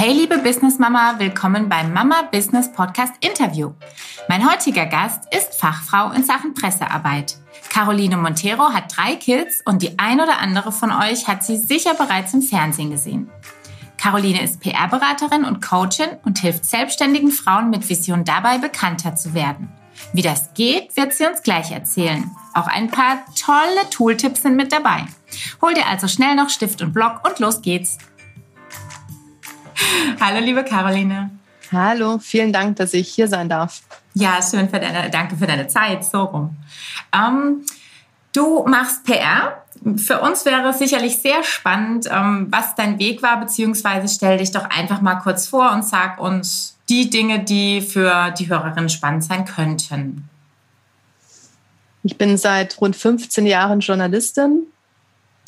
[0.00, 3.72] Hey liebe Business Mama, willkommen beim Mama Business Podcast Interview.
[4.28, 7.36] Mein heutiger Gast ist Fachfrau in Sachen Pressearbeit.
[7.68, 11.94] Caroline Montero hat drei Kids und die ein oder andere von euch hat sie sicher
[11.94, 13.28] bereits im Fernsehen gesehen.
[14.00, 19.68] Caroline ist PR-Beraterin und Coachin und hilft selbstständigen Frauen mit Vision dabei, bekannter zu werden.
[20.12, 22.30] Wie das geht, wird sie uns gleich erzählen.
[22.54, 25.06] Auch ein paar tolle Tooltips sind mit dabei.
[25.60, 27.98] Hol dir also schnell noch Stift und Block und los geht's.
[30.20, 31.30] Hallo, liebe Caroline.
[31.72, 33.82] Hallo, vielen Dank, dass ich hier sein darf.
[34.14, 36.56] Ja, schön für deine, danke für deine Zeit, so rum.
[37.12, 37.64] Ähm,
[38.32, 39.62] du machst PR.
[39.96, 44.50] Für uns wäre es sicherlich sehr spannend, ähm, was dein Weg war, beziehungsweise stell dich
[44.50, 49.24] doch einfach mal kurz vor und sag uns die Dinge, die für die Hörerinnen spannend
[49.24, 50.28] sein könnten.
[52.02, 54.66] Ich bin seit rund 15 Jahren Journalistin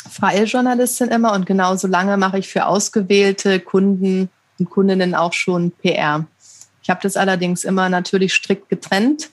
[0.09, 5.71] freie Journalistin immer und genauso lange mache ich für ausgewählte Kunden und Kundinnen auch schon
[5.73, 6.27] PR.
[6.83, 9.31] Ich habe das allerdings immer natürlich strikt getrennt.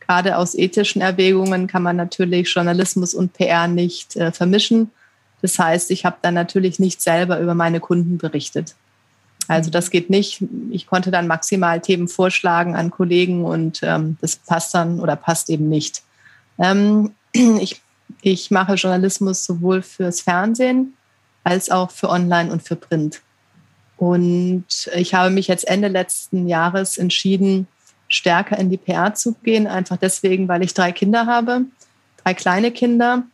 [0.00, 4.90] Gerade aus ethischen Erwägungen kann man natürlich Journalismus und PR nicht äh, vermischen.
[5.40, 8.74] Das heißt, ich habe dann natürlich nicht selber über meine Kunden berichtet.
[9.48, 10.44] Also das geht nicht.
[10.70, 15.50] Ich konnte dann maximal Themen vorschlagen an Kollegen und ähm, das passt dann oder passt
[15.50, 16.02] eben nicht.
[16.58, 17.81] Ähm, ich
[18.22, 20.94] ich mache Journalismus sowohl fürs Fernsehen
[21.44, 23.20] als auch für Online und für Print.
[23.96, 27.66] Und ich habe mich jetzt Ende letzten Jahres entschieden,
[28.08, 31.62] stärker in die PR zu gehen, einfach deswegen, weil ich drei Kinder habe,
[32.22, 33.24] drei kleine Kinder.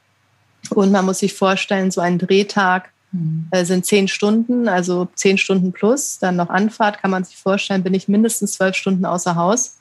[0.71, 3.49] Und man muss sich vorstellen, so ein Drehtag mhm.
[3.51, 6.19] äh, sind zehn Stunden, also zehn Stunden plus.
[6.19, 9.79] Dann noch Anfahrt, kann man sich vorstellen, bin ich mindestens zwölf Stunden außer Haus.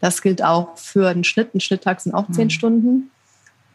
[0.00, 1.54] Das gilt auch für den Schnitt.
[1.54, 2.50] Ein Schnitttag sind auch zehn mhm.
[2.50, 3.10] Stunden.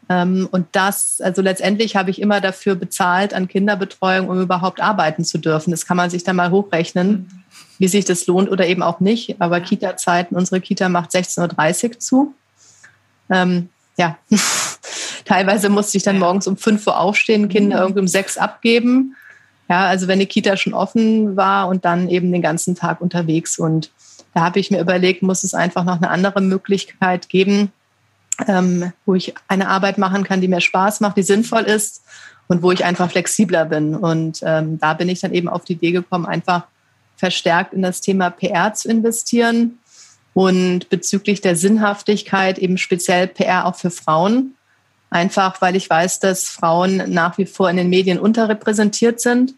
[0.09, 5.23] Ähm, und das, also letztendlich habe ich immer dafür bezahlt an Kinderbetreuung, um überhaupt arbeiten
[5.23, 5.71] zu dürfen.
[5.71, 7.43] Das kann man sich dann mal hochrechnen,
[7.79, 9.35] wie sich das lohnt oder eben auch nicht.
[9.39, 12.35] Aber Kita-Zeiten, unsere Kita macht 16.30 Uhr zu.
[13.29, 14.17] Ähm, ja,
[15.25, 17.81] teilweise musste ich dann morgens um 5 Uhr aufstehen, Kinder mhm.
[17.81, 19.15] irgendwie um 6 abgeben.
[19.69, 23.57] Ja, also wenn die Kita schon offen war und dann eben den ganzen Tag unterwegs.
[23.57, 23.91] Und
[24.33, 27.71] da habe ich mir überlegt, muss es einfach noch eine andere Möglichkeit geben,
[28.47, 32.03] ähm, wo ich eine Arbeit machen kann, die mir Spaß macht, die sinnvoll ist
[32.47, 33.95] und wo ich einfach flexibler bin.
[33.95, 36.65] Und ähm, da bin ich dann eben auf die Idee gekommen, einfach
[37.17, 39.79] verstärkt in das Thema PR zu investieren
[40.33, 44.55] und bezüglich der Sinnhaftigkeit eben speziell PR auch für Frauen.
[45.09, 49.53] Einfach weil ich weiß, dass Frauen nach wie vor in den Medien unterrepräsentiert sind.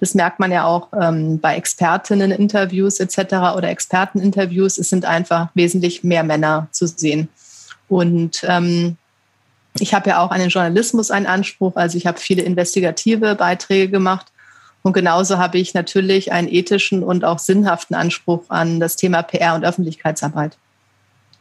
[0.00, 3.56] Das merkt man ja auch ähm, bei Expertinnen-Interviews etc.
[3.56, 4.78] oder Experteninterviews.
[4.78, 7.28] Es sind einfach wesentlich mehr Männer zu sehen.
[7.88, 8.96] Und ähm,
[9.78, 11.76] ich habe ja auch an den Journalismus einen Anspruch.
[11.76, 14.26] Also ich habe viele investigative Beiträge gemacht.
[14.82, 19.54] Und genauso habe ich natürlich einen ethischen und auch sinnhaften Anspruch an das Thema PR
[19.54, 20.58] und Öffentlichkeitsarbeit.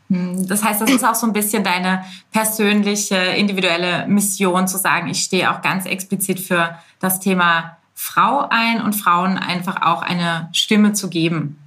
[0.09, 5.09] Hm, das heißt, das ist auch so ein bisschen deine persönliche, individuelle Mission zu sagen,
[5.09, 10.49] ich stehe auch ganz explizit für das Thema Frau ein und Frauen einfach auch eine
[10.53, 11.59] Stimme zu geben.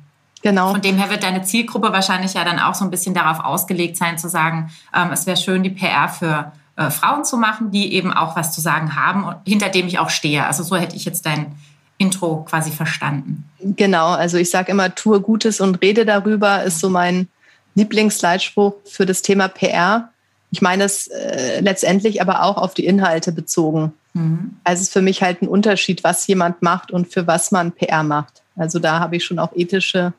[0.47, 0.71] Genau.
[0.71, 3.97] Von dem her wird deine Zielgruppe wahrscheinlich ja dann auch so ein bisschen darauf ausgelegt
[3.97, 7.95] sein, zu sagen, ähm, es wäre schön, die PR für äh, Frauen zu machen, die
[7.95, 10.47] eben auch was zu sagen haben und hinter dem ich auch stehe.
[10.47, 11.57] Also so hätte ich jetzt dein
[11.99, 13.43] Intro quasi verstanden.
[13.59, 17.27] Genau, also ich sage immer, tue Gutes und rede darüber, ist so mein
[17.75, 20.11] Lieblingsleitspruch für das Thema PR.
[20.53, 23.95] Ich meine es äh, letztendlich aber auch auf die Inhalte bezogen.
[24.15, 24.59] Mhm.
[24.63, 27.73] Also es ist für mich halt ein Unterschied, was jemand macht und für was man
[27.73, 28.45] PR macht.
[28.55, 30.13] Also da habe ich schon auch ethische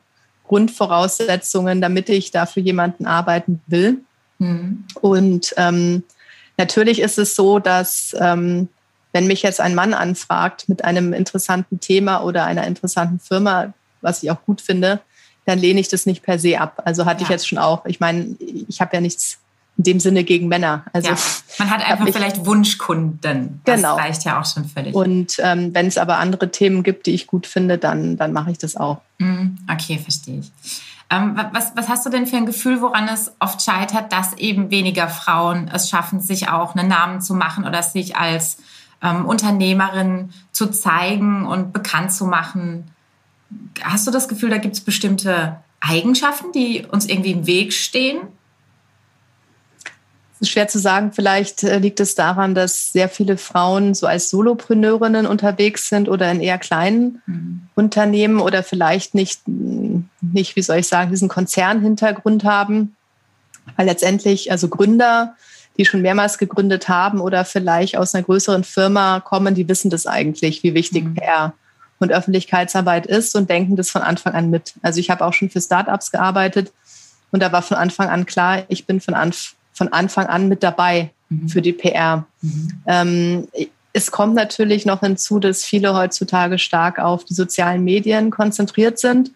[0.48, 3.98] Grundvoraussetzungen, damit ich da für jemanden arbeiten will.
[4.38, 4.84] Mhm.
[5.00, 6.02] Und ähm,
[6.56, 8.68] natürlich ist es so, dass ähm,
[9.12, 14.22] wenn mich jetzt ein Mann anfragt mit einem interessanten Thema oder einer interessanten Firma, was
[14.22, 15.00] ich auch gut finde,
[15.44, 16.82] dann lehne ich das nicht per se ab.
[16.84, 17.24] Also hatte ja.
[17.24, 18.36] ich jetzt schon auch, ich meine,
[18.68, 19.38] ich habe ja nichts
[19.78, 20.84] in dem Sinne gegen Männer.
[20.92, 21.16] Also ja,
[21.58, 23.60] man hat einfach vielleicht Wunschkunden.
[23.64, 23.94] Das genau.
[23.94, 24.92] reicht ja auch schon völlig.
[24.94, 28.50] Und ähm, wenn es aber andere Themen gibt, die ich gut finde, dann, dann mache
[28.50, 29.00] ich das auch.
[29.18, 30.52] Mhm, okay, verstehe ich.
[31.10, 34.70] Ähm, was, was hast du denn für ein Gefühl, woran es oft scheitert, dass eben
[34.70, 38.58] weniger Frauen es schaffen, sich auch einen Namen zu machen oder sich als
[39.00, 42.90] ähm, Unternehmerin zu zeigen und bekannt zu machen?
[43.80, 48.18] Hast du das Gefühl, da gibt es bestimmte Eigenschaften, die uns irgendwie im Weg stehen?
[50.42, 51.12] Schwer zu sagen.
[51.12, 56.30] Vielleicht äh, liegt es daran, dass sehr viele Frauen so als Solopreneurinnen unterwegs sind oder
[56.30, 57.62] in eher kleinen mhm.
[57.74, 62.96] Unternehmen oder vielleicht nicht, nicht, wie soll ich sagen, diesen Konzernhintergrund haben.
[63.76, 65.34] Weil letztendlich, also Gründer,
[65.76, 70.06] die schon mehrmals gegründet haben oder vielleicht aus einer größeren Firma kommen, die wissen das
[70.06, 71.14] eigentlich, wie wichtig mhm.
[71.14, 71.54] PR
[72.00, 74.74] und Öffentlichkeitsarbeit ist und denken das von Anfang an mit.
[74.82, 76.72] Also ich habe auch schon für Startups gearbeitet
[77.30, 80.62] und da war von Anfang an klar, ich bin von, Anf von Anfang an mit
[80.62, 81.48] dabei mhm.
[81.48, 82.26] für die PR.
[82.42, 82.82] Mhm.
[82.86, 83.48] Ähm,
[83.94, 89.30] es kommt natürlich noch hinzu, dass viele heutzutage stark auf die sozialen Medien konzentriert sind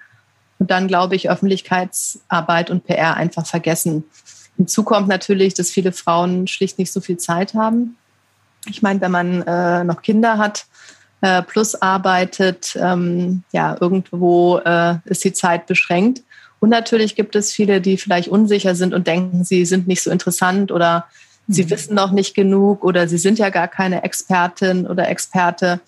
[0.58, 4.04] und dann, glaube ich, Öffentlichkeitsarbeit und PR einfach vergessen.
[4.56, 7.96] Hinzu kommt natürlich, dass viele Frauen schlicht nicht so viel Zeit haben.
[8.68, 10.66] Ich meine, wenn man äh, noch Kinder hat,
[11.22, 16.22] äh, plus arbeitet, ähm, ja, irgendwo äh, ist die Zeit beschränkt.
[16.62, 20.12] Und natürlich gibt es viele, die vielleicht unsicher sind und denken, sie sind nicht so
[20.12, 21.06] interessant oder
[21.48, 21.52] mhm.
[21.54, 25.80] sie wissen noch nicht genug oder sie sind ja gar keine Expertin oder Experte.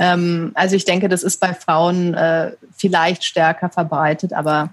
[0.00, 4.70] Ähm, also ich denke, das ist bei Frauen äh, vielleicht stärker verbreitet, aber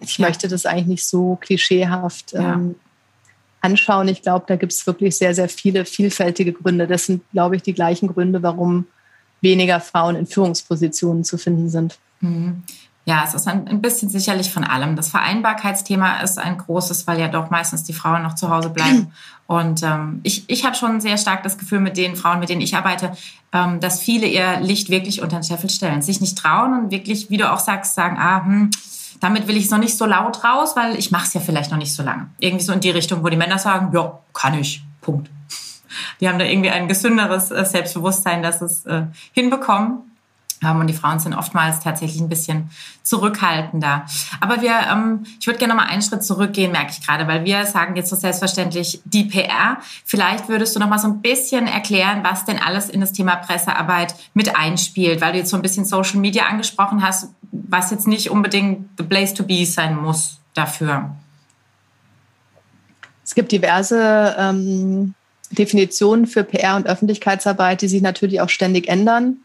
[0.00, 0.26] ich ja.
[0.26, 2.74] möchte das eigentlich nicht so klischeehaft ähm,
[3.60, 4.08] anschauen.
[4.08, 6.88] Ich glaube, da gibt es wirklich sehr, sehr viele vielfältige Gründe.
[6.88, 8.88] Das sind, glaube ich, die gleichen Gründe, warum
[9.40, 11.96] weniger Frauen in Führungspositionen zu finden sind.
[12.18, 12.64] Mhm.
[13.04, 14.94] Ja, es ist ein, bisschen sicherlich von allem.
[14.94, 19.12] Das Vereinbarkeitsthema ist ein großes, weil ja doch meistens die Frauen noch zu Hause bleiben.
[19.48, 22.60] Und ähm, ich, ich habe schon sehr stark das Gefühl mit den Frauen, mit denen
[22.60, 23.12] ich arbeite,
[23.52, 27.28] ähm, dass viele ihr Licht wirklich unter den Scheffel stellen, sich nicht trauen und wirklich,
[27.28, 28.70] wie du auch sagst, sagen, ah, hm,
[29.20, 31.70] damit will ich es noch nicht so laut raus, weil ich mache es ja vielleicht
[31.70, 32.28] noch nicht so lange.
[32.38, 35.28] Irgendwie so in die Richtung, wo die Männer sagen, ja, kann ich, Punkt.
[36.20, 39.02] Die haben da irgendwie ein gesünderes äh, Selbstbewusstsein, dass es äh,
[39.32, 40.11] hinbekommen.
[40.70, 42.70] Und die Frauen sind oftmals tatsächlich ein bisschen
[43.02, 44.06] zurückhaltender.
[44.40, 47.44] Aber wir, ähm, ich würde gerne noch mal einen Schritt zurückgehen, merke ich gerade, weil
[47.44, 49.78] wir sagen jetzt so selbstverständlich die PR.
[50.04, 53.36] Vielleicht würdest du noch mal so ein bisschen erklären, was denn alles in das Thema
[53.36, 58.06] Pressearbeit mit einspielt, weil du jetzt so ein bisschen Social Media angesprochen hast, was jetzt
[58.06, 61.14] nicht unbedingt the place to be sein muss dafür.
[63.24, 65.14] Es gibt diverse ähm,
[65.50, 69.38] Definitionen für PR und Öffentlichkeitsarbeit, die sich natürlich auch ständig ändern.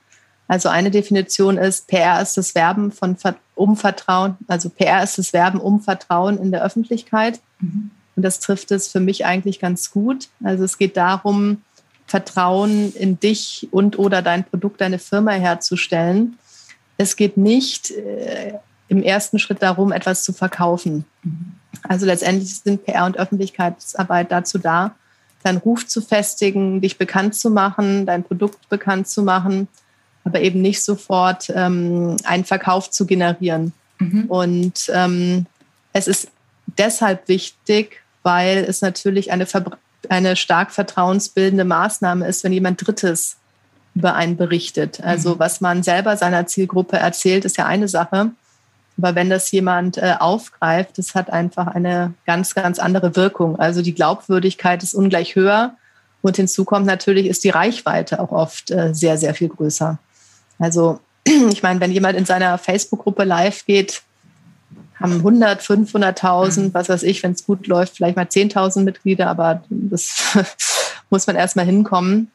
[0.47, 3.17] Also eine Definition ist, PR ist das Werben von
[3.55, 7.39] um Vertrauen, also PR ist das Werben um Vertrauen in der Öffentlichkeit.
[7.59, 7.91] Mhm.
[8.15, 10.29] Und das trifft es für mich eigentlich ganz gut.
[10.43, 11.61] Also es geht darum,
[12.07, 16.37] Vertrauen in dich und oder dein Produkt, deine Firma herzustellen.
[16.97, 18.53] Es geht nicht äh,
[18.87, 21.03] im ersten Schritt darum, etwas zu verkaufen.
[21.23, 21.53] Mhm.
[21.83, 24.95] Also letztendlich sind PR und Öffentlichkeitsarbeit dazu da,
[25.43, 29.67] deinen Ruf zu festigen, dich bekannt zu machen, dein Produkt bekannt zu machen
[30.27, 33.71] aber eben nicht sofort ähm, einen Verkauf zu generieren.
[33.97, 34.25] Mhm.
[34.25, 35.45] Und ähm,
[35.93, 36.29] es ist
[36.77, 39.47] deshalb wichtig, weil es natürlich eine,
[40.09, 43.37] eine stark vertrauensbildende Maßnahme ist, wenn jemand Drittes
[43.95, 45.01] über einen berichtet.
[45.01, 45.39] Also mhm.
[45.39, 48.31] was man selber seiner Zielgruppe erzählt, ist ja eine Sache.
[48.97, 53.57] Aber wenn das jemand äh, aufgreift, das hat einfach eine ganz, ganz andere Wirkung.
[53.59, 55.75] Also die Glaubwürdigkeit ist ungleich höher.
[56.21, 59.99] Und hinzu kommt natürlich, ist die Reichweite auch oft äh, sehr, sehr viel größer.
[60.59, 64.01] Also ich meine, wenn jemand in seiner Facebook-Gruppe live geht,
[64.99, 66.73] haben 100, 500.000, mhm.
[66.73, 70.37] was weiß ich, wenn es gut läuft, vielleicht mal 10.000 Mitglieder, aber das
[71.09, 72.31] muss man erstmal hinkommen.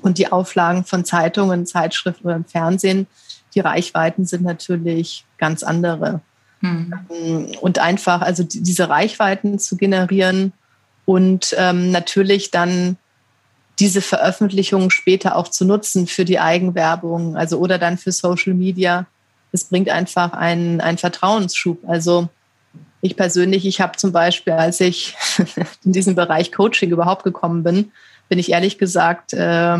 [0.00, 3.06] Und die Auflagen von Zeitungen, Zeitschriften oder im Fernsehen,
[3.54, 6.22] die Reichweiten sind natürlich ganz andere.
[6.62, 6.94] Mhm.
[7.60, 10.54] Und einfach, also diese Reichweiten zu generieren
[11.04, 12.96] und ähm, natürlich dann
[13.78, 19.06] diese Veröffentlichungen später auch zu nutzen für die Eigenwerbung, also oder dann für Social Media.
[19.52, 21.78] Das bringt einfach einen, einen Vertrauensschub.
[21.88, 22.28] Also
[23.00, 25.16] ich persönlich, ich habe zum Beispiel, als ich
[25.84, 27.92] in diesen Bereich Coaching überhaupt gekommen bin,
[28.28, 29.78] bin ich ehrlich gesagt äh,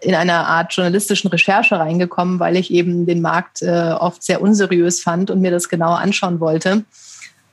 [0.00, 5.02] in einer Art journalistischen Recherche reingekommen, weil ich eben den Markt äh, oft sehr unseriös
[5.02, 6.84] fand und mir das genauer anschauen wollte.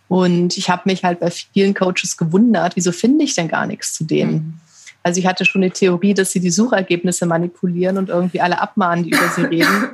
[0.08, 3.94] Und ich habe mich halt bei vielen Coaches gewundert, wieso finde ich denn gar nichts
[3.94, 4.34] zu denen?
[4.34, 4.60] Mhm.
[5.04, 9.04] Also ich hatte schon die Theorie, dass sie die Suchergebnisse manipulieren und irgendwie alle abmahnen,
[9.04, 9.90] die über sie reden.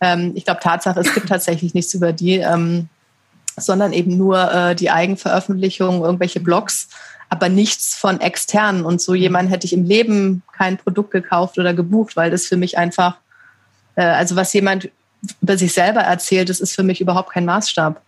[0.00, 2.88] ähm, ich glaube, Tatsache, es gibt tatsächlich nichts über die, ähm,
[3.56, 6.88] sondern eben nur äh, die Eigenveröffentlichung, irgendwelche Blogs,
[7.28, 8.84] aber nichts von externen.
[8.84, 12.56] Und so jemand hätte ich im Leben kein Produkt gekauft oder gebucht, weil das für
[12.56, 13.16] mich einfach,
[13.96, 14.88] äh, also was jemand
[15.42, 18.00] über sich selber erzählt, das ist für mich überhaupt kein Maßstab.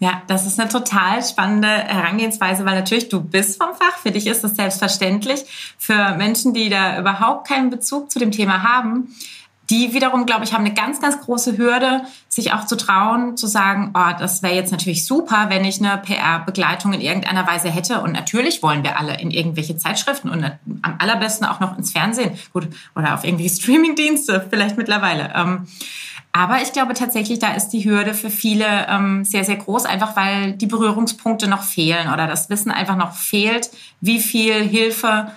[0.00, 3.98] Ja, das ist eine total spannende Herangehensweise, weil natürlich du bist vom Fach.
[3.98, 5.44] Für dich ist das selbstverständlich.
[5.76, 9.14] Für Menschen, die da überhaupt keinen Bezug zu dem Thema haben,
[9.70, 13.46] die wiederum, glaube ich, haben eine ganz, ganz große Hürde, sich auch zu trauen, zu
[13.46, 18.00] sagen, oh, das wäre jetzt natürlich super, wenn ich eine PR-Begleitung in irgendeiner Weise hätte.
[18.00, 20.42] Und natürlich wollen wir alle in irgendwelche Zeitschriften und
[20.82, 22.38] am allerbesten auch noch ins Fernsehen.
[22.54, 25.32] Gut, oder auf irgendwelche Streaming-Dienste vielleicht mittlerweile.
[25.34, 25.66] Ähm,
[26.38, 30.14] aber ich glaube tatsächlich, da ist die Hürde für viele ähm, sehr, sehr groß, einfach
[30.14, 35.32] weil die Berührungspunkte noch fehlen oder das Wissen einfach noch fehlt, wie viel Hilfe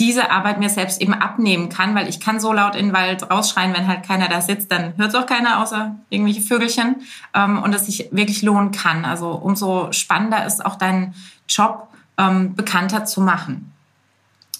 [0.00, 3.30] diese Arbeit mir selbst eben abnehmen kann, weil ich kann so laut in den Wald
[3.30, 6.96] rausschreien, wenn halt keiner da sitzt, dann hört es auch keiner außer irgendwelche Vögelchen
[7.32, 9.04] ähm, und es sich wirklich lohnen kann.
[9.04, 11.14] Also umso spannender ist auch dein
[11.48, 13.72] Job ähm, bekannter zu machen.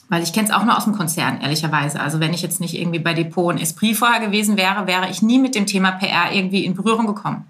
[0.09, 2.01] Weil ich kenne es auch nur aus dem Konzern, ehrlicherweise.
[2.01, 5.23] Also wenn ich jetzt nicht irgendwie bei Depot und Esprit vorher gewesen wäre, wäre ich
[5.23, 7.45] nie mit dem Thema PR irgendwie in Berührung gekommen.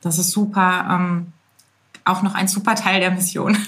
[0.00, 1.32] Das ist super, ähm,
[2.04, 3.58] auch noch ein super Teil der Mission.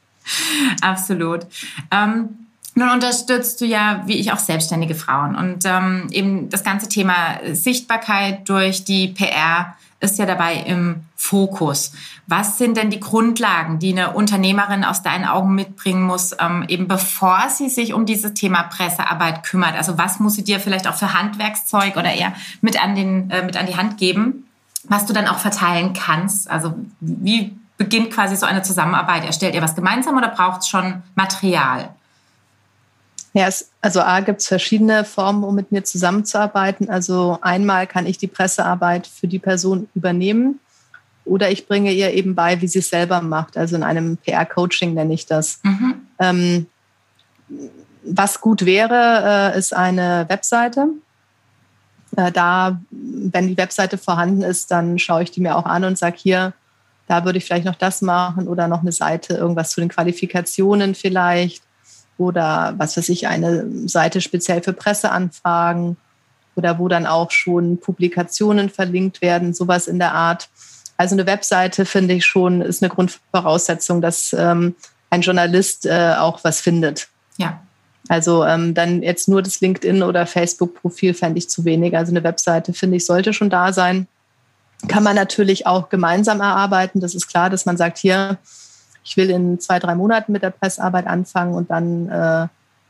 [0.80, 1.46] Absolut.
[1.90, 2.30] Ähm,
[2.74, 5.34] nun unterstützt du ja, wie ich, auch selbstständige Frauen.
[5.36, 11.92] Und ähm, eben das ganze Thema Sichtbarkeit durch die PR ist ja dabei im Fokus.
[12.26, 16.88] Was sind denn die Grundlagen, die eine Unternehmerin aus deinen Augen mitbringen muss, ähm, eben
[16.88, 19.76] bevor sie sich um dieses Thema Pressearbeit kümmert?
[19.76, 23.44] Also was muss sie dir vielleicht auch für Handwerkszeug oder eher mit an, den, äh,
[23.44, 24.46] mit an die Hand geben,
[24.84, 26.50] was du dann auch verteilen kannst?
[26.50, 29.24] Also wie beginnt quasi so eine Zusammenarbeit?
[29.24, 31.94] Erstellt ihr was gemeinsam oder braucht es schon Material?
[33.32, 36.90] Ja, es, also A gibt es verschiedene Formen, um mit mir zusammenzuarbeiten.
[36.90, 40.58] Also einmal kann ich die Pressearbeit für die Person übernehmen
[41.24, 43.56] oder ich bringe ihr eben bei, wie sie es selber macht.
[43.56, 45.60] Also in einem PR-Coaching nenne ich das.
[45.62, 45.94] Mhm.
[46.18, 46.66] Ähm,
[48.02, 50.88] was gut wäre, äh, ist eine Webseite.
[52.16, 55.98] Äh, da, wenn die Webseite vorhanden ist, dann schaue ich die mir auch an und
[55.98, 56.52] sage hier,
[57.06, 60.94] da würde ich vielleicht noch das machen oder noch eine Seite, irgendwas zu den Qualifikationen
[60.94, 61.62] vielleicht
[62.20, 65.96] oder was weiß ich, eine Seite speziell für Presseanfragen
[66.54, 70.50] oder wo dann auch schon Publikationen verlinkt werden, sowas in der Art.
[70.98, 74.74] Also eine Webseite finde ich schon ist eine Grundvoraussetzung, dass ähm,
[75.08, 77.08] ein Journalist äh, auch was findet.
[77.38, 77.62] Ja.
[78.08, 81.96] Also ähm, dann jetzt nur das LinkedIn oder Facebook-Profil fände ich zu wenig.
[81.96, 84.08] Also eine Webseite finde ich sollte schon da sein.
[84.88, 87.00] Kann man natürlich auch gemeinsam erarbeiten.
[87.00, 88.38] Das ist klar, dass man sagt, hier,
[89.04, 92.48] ich will in zwei, drei Monaten mit der Pressearbeit anfangen und dann äh,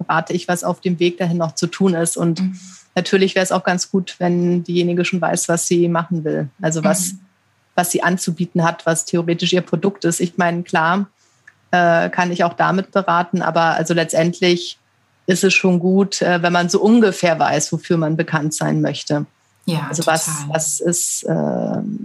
[0.09, 2.17] rate ich, was auf dem Weg dahin noch zu tun ist.
[2.17, 2.59] Und mhm.
[2.95, 6.49] natürlich wäre es auch ganz gut, wenn diejenige schon weiß, was sie machen will.
[6.61, 7.19] Also was, mhm.
[7.75, 10.21] was sie anzubieten hat, was theoretisch ihr Produkt ist.
[10.21, 11.07] Ich meine, klar,
[11.71, 14.79] äh, kann ich auch damit beraten, aber also letztendlich
[15.26, 19.26] ist es schon gut, äh, wenn man so ungefähr weiß, wofür man bekannt sein möchte.
[19.67, 21.33] Ja, also was, was, ist, äh,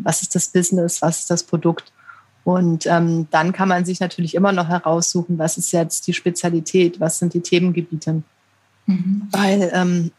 [0.03, 1.91] was ist das Business, was ist das Produkt?
[2.45, 6.99] Und ähm, dann kann man sich natürlich immer noch heraussuchen, was ist jetzt die Spezialität,
[6.99, 8.21] was sind die Themengebiete.
[8.85, 9.27] Mhm.
[9.31, 10.11] Weil ähm,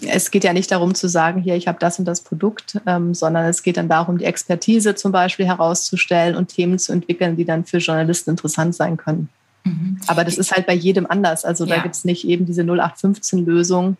[0.00, 3.12] es geht ja nicht darum zu sagen, hier, ich habe das und das Produkt, ähm,
[3.12, 7.44] sondern es geht dann darum, die Expertise zum Beispiel herauszustellen und Themen zu entwickeln, die
[7.44, 9.28] dann für Journalisten interessant sein können.
[9.64, 9.98] Mhm.
[10.06, 11.44] Aber das ist halt bei jedem anders.
[11.44, 11.76] Also ja.
[11.76, 13.98] da gibt es nicht eben diese 0815-Lösung,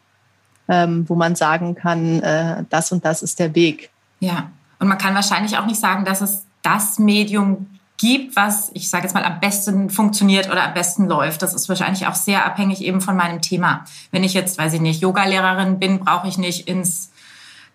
[0.68, 3.90] ähm, wo man sagen kann, äh, das und das ist der Weg.
[4.20, 8.90] Ja, und man kann wahrscheinlich auch nicht sagen, dass es das Medium gibt, was ich
[8.90, 11.42] sage jetzt mal am besten funktioniert oder am besten läuft.
[11.42, 13.84] Das ist wahrscheinlich auch sehr abhängig eben von meinem Thema.
[14.10, 17.12] Wenn ich jetzt, weiß ich nicht, Yoga-Lehrerin bin, brauche ich nicht ins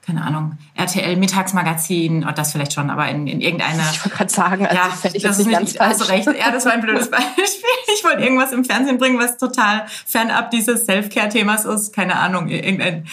[0.08, 3.84] keine Ahnung, RTL Mittagsmagazin, oder das vielleicht schon, aber in, in irgendeine.
[3.92, 6.00] Ich wollte gerade sagen, also ja, das, ich das ist nicht ganz falsch.
[6.00, 6.28] Hast recht.
[6.28, 7.44] Ja, das war ein blödes Beispiel.
[7.98, 11.94] Ich wollte irgendwas im Fernsehen bringen, was total fernab dieses Self-Care-Themas ist.
[11.94, 13.06] Keine Ahnung, irgendein,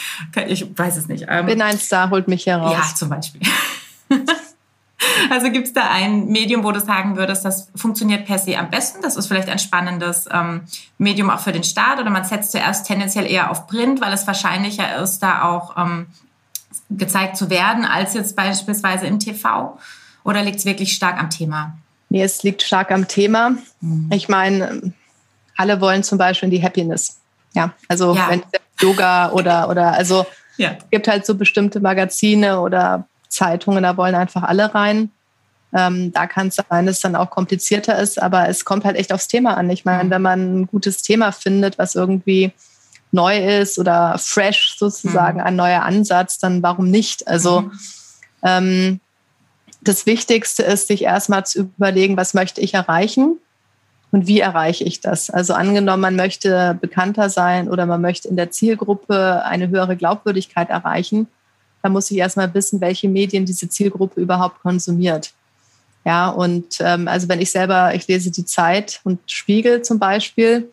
[0.47, 1.25] ich weiß es nicht.
[1.28, 2.73] Ähm, Bin ein Star, holt mich heraus.
[2.73, 3.40] Ja, zum Beispiel.
[5.30, 8.70] Also gibt es da ein Medium, wo du sagen würdest, das funktioniert per se am
[8.70, 9.02] besten?
[9.02, 10.62] Das ist vielleicht ein spannendes ähm,
[10.99, 14.26] Medium auch für den Start oder man setzt zuerst tendenziell eher auf Print, weil es
[14.26, 16.06] wahrscheinlicher ist, da auch ähm,
[16.90, 19.78] gezeigt zu werden, als jetzt beispielsweise im TV?
[20.25, 21.76] Oder liegt es wirklich stark am Thema?
[22.08, 23.54] Nee, es liegt stark am Thema.
[23.80, 24.11] Mhm.
[24.12, 24.92] Ich meine,
[25.56, 27.20] alle wollen zum Beispiel in die Happiness.
[27.54, 28.28] Ja, also ja.
[28.28, 28.42] wenn
[28.80, 30.73] Yoga oder, oder also ja.
[30.78, 35.10] es gibt halt so bestimmte Magazine oder Zeitungen, da wollen einfach alle rein.
[35.74, 38.96] Ähm, da kann es sein, dass es dann auch komplizierter ist, aber es kommt halt
[38.96, 39.68] echt aufs Thema an.
[39.70, 42.52] Ich meine, wenn man ein gutes Thema findet, was irgendwie
[43.10, 45.46] neu ist oder fresh sozusagen, mhm.
[45.46, 47.26] ein neuer Ansatz, dann warum nicht?
[47.26, 47.72] Also mhm.
[48.42, 49.00] ähm,
[49.80, 53.38] das Wichtigste ist, sich erstmal zu überlegen, was möchte ich erreichen
[54.10, 55.28] und wie erreiche ich das?
[55.28, 60.70] Also angenommen, man möchte bekannter sein oder man möchte in der Zielgruppe eine höhere Glaubwürdigkeit
[60.70, 61.26] erreichen,
[61.84, 65.34] da muss ich erstmal wissen, welche Medien diese Zielgruppe überhaupt konsumiert.
[66.06, 70.70] Ja, und ähm, also wenn ich selber, ich lese die Zeit und Spiegel zum Beispiel,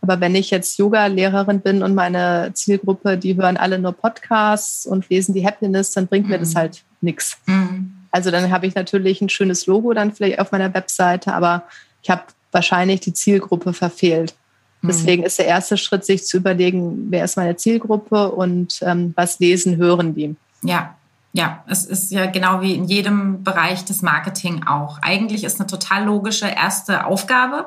[0.00, 5.10] aber wenn ich jetzt Yoga-Lehrerin bin und meine Zielgruppe, die hören alle nur Podcasts und
[5.10, 6.30] lesen die Happiness, dann bringt mhm.
[6.30, 6.58] mir das mhm.
[6.58, 7.36] halt nichts.
[7.46, 7.92] Mhm.
[8.12, 11.64] Also dann habe ich natürlich ein schönes Logo dann vielleicht auf meiner Webseite, aber
[12.00, 14.36] ich habe wahrscheinlich die Zielgruppe verfehlt.
[14.84, 14.88] Mhm.
[14.88, 19.38] Deswegen ist der erste Schritt, sich zu überlegen, wer ist meine Zielgruppe und ähm, was
[19.38, 20.36] lesen, hören die.
[20.64, 20.94] Ja,
[21.32, 24.98] ja, es ist ja genau wie in jedem Bereich des Marketing auch.
[25.02, 27.66] Eigentlich ist eine total logische erste Aufgabe,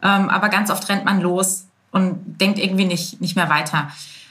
[0.00, 3.90] Ähm, aber ganz oft rennt man los und denkt irgendwie nicht, nicht mehr weiter.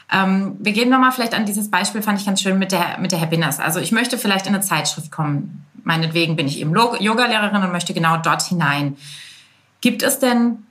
[0.09, 3.12] Ähm, wir gehen nochmal vielleicht an dieses Beispiel, fand ich ganz schön mit der, mit
[3.12, 3.59] der Happiness.
[3.59, 5.65] Also ich möchte vielleicht in eine Zeitschrift kommen.
[5.83, 8.95] Meinetwegen bin ich eben Yoga-Lehrerin und möchte genau dort hinein.
[9.81, 10.63] Gibt es denn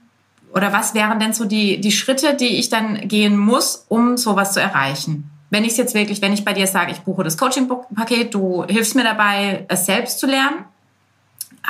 [0.53, 4.53] oder was wären denn so die, die Schritte, die ich dann gehen muss, um sowas
[4.53, 5.29] zu erreichen?
[5.49, 8.65] Wenn ich es jetzt wirklich, wenn ich bei dir sage, ich buche das Coaching-Paket, du
[8.65, 10.65] hilfst mir dabei, es selbst zu lernen,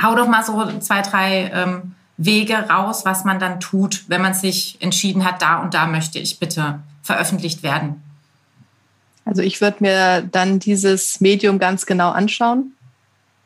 [0.02, 4.34] hau doch mal so zwei, drei ähm, Wege raus, was man dann tut, wenn man
[4.34, 8.02] sich entschieden hat, da und da möchte ich bitte veröffentlicht werden.
[9.26, 12.74] Also ich würde mir dann dieses Medium ganz genau anschauen.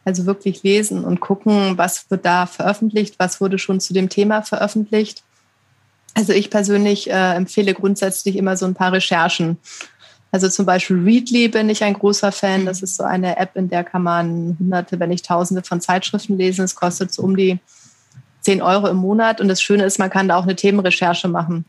[0.03, 4.41] Also wirklich lesen und gucken, was wird da veröffentlicht, was wurde schon zu dem Thema
[4.41, 5.23] veröffentlicht.
[6.13, 9.57] Also ich persönlich äh, empfehle grundsätzlich immer so ein paar Recherchen.
[10.31, 12.65] Also zum Beispiel Readly bin ich ein großer Fan.
[12.65, 16.37] Das ist so eine App, in der kann man hunderte, wenn nicht tausende von Zeitschriften
[16.37, 16.63] lesen.
[16.63, 17.59] Es kostet so um die
[18.41, 19.41] 10 Euro im Monat.
[19.41, 21.65] Und das Schöne ist, man kann da auch eine Themenrecherche machen.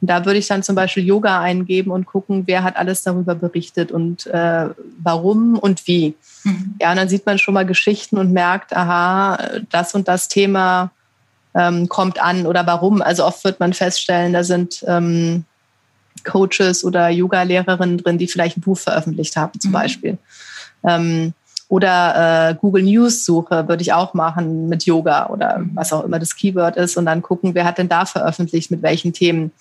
[0.00, 3.34] Und da würde ich dann zum Beispiel Yoga eingeben und gucken, wer hat alles darüber
[3.34, 4.68] berichtet und äh,
[5.02, 6.14] warum und wie.
[6.44, 6.76] Mhm.
[6.80, 10.90] Ja, und dann sieht man schon mal Geschichten und merkt, aha, das und das Thema
[11.54, 13.02] ähm, kommt an oder warum.
[13.02, 15.44] Also oft wird man feststellen, da sind ähm,
[16.24, 19.74] Coaches oder Yoga-Lehrerinnen drin, die vielleicht ein Buch veröffentlicht haben, zum mhm.
[19.74, 20.18] Beispiel.
[20.84, 21.34] Ähm,
[21.68, 25.70] oder äh, Google News Suche würde ich auch machen mit Yoga oder mhm.
[25.74, 28.82] was auch immer das Keyword ist und dann gucken, wer hat denn da veröffentlicht, mit
[28.82, 29.52] welchen Themen.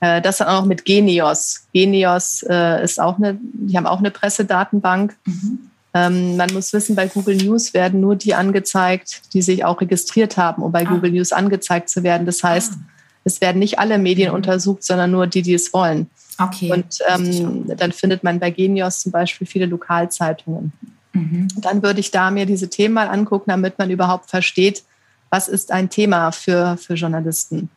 [0.00, 1.66] Äh, das dann auch mit Genios.
[1.72, 5.16] Genios äh, ist auch eine, die haben auch eine Pressedatenbank.
[5.24, 5.70] Mhm.
[5.92, 10.36] Ähm, man muss wissen, bei Google News werden nur die angezeigt, die sich auch registriert
[10.36, 10.90] haben, um bei ah.
[10.90, 12.26] Google News angezeigt zu werden.
[12.26, 12.99] Das heißt, ah.
[13.24, 14.36] Es werden nicht alle Medien mhm.
[14.36, 16.08] untersucht, sondern nur die, die es wollen.
[16.38, 16.72] Okay.
[16.72, 20.72] Und ähm, dann findet man bei Genios zum Beispiel viele Lokalzeitungen.
[21.12, 21.48] Mhm.
[21.56, 24.84] Dann würde ich da mir diese Themen mal angucken, damit man überhaupt versteht,
[25.28, 27.68] was ist ein Thema für, für Journalisten.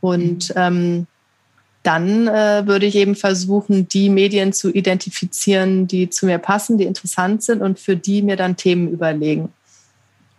[0.00, 0.54] Und mhm.
[0.56, 1.06] ähm,
[1.82, 6.84] dann äh, würde ich eben versuchen, die Medien zu identifizieren, die zu mir passen, die
[6.84, 9.52] interessant sind und für die mir dann Themen überlegen.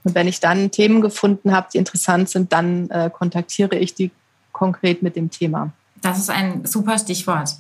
[0.03, 4.11] Und wenn ich dann Themen gefunden habe, die interessant sind, dann äh, kontaktiere ich die
[4.55, 5.71] konkret mit dem Thema.
[6.01, 7.51] Das ist ein super Stichwort.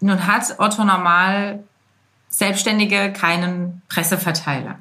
[0.00, 1.64] Nun hat Otto Normal
[2.28, 4.76] Selbstständige keinen Presseverteiler.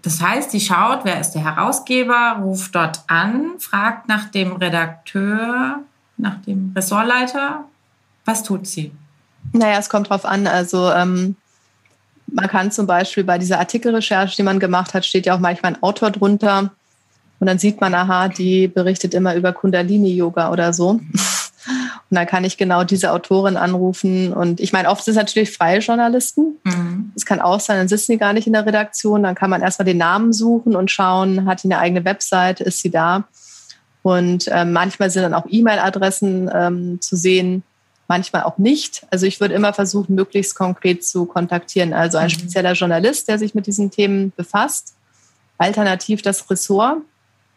[0.00, 5.80] Das heißt, sie schaut, wer ist der Herausgeber, ruft dort an, fragt nach dem Redakteur
[6.16, 7.64] nach dem Ressortleiter.
[8.24, 8.92] Was tut sie?
[9.52, 10.46] Naja, es kommt drauf an.
[10.46, 11.36] Also ähm,
[12.26, 15.74] man kann zum Beispiel bei dieser Artikelrecherche, die man gemacht hat, steht ja auch manchmal
[15.74, 16.70] ein Autor drunter.
[17.40, 21.00] Und dann sieht man, aha, die berichtet immer über Kundalini-Yoga oder so.
[22.10, 24.32] Und dann kann ich genau diese Autorin anrufen.
[24.32, 26.58] Und ich meine, oft sind es natürlich freie Journalisten.
[26.64, 27.12] Mhm.
[27.14, 29.22] Das kann auch sein, dann sitzen die gar nicht in der Redaktion.
[29.22, 32.80] Dann kann man erstmal den Namen suchen und schauen, hat die eine eigene Webseite, ist
[32.80, 33.24] sie da?
[34.02, 37.62] Und ähm, manchmal sind dann auch E-Mail-Adressen ähm, zu sehen,
[38.08, 39.06] manchmal auch nicht.
[39.10, 41.92] Also ich würde immer versuchen, möglichst konkret zu kontaktieren.
[41.92, 42.30] Also ein mhm.
[42.30, 44.94] spezieller Journalist, der sich mit diesen Themen befasst.
[45.58, 47.02] Alternativ das Ressort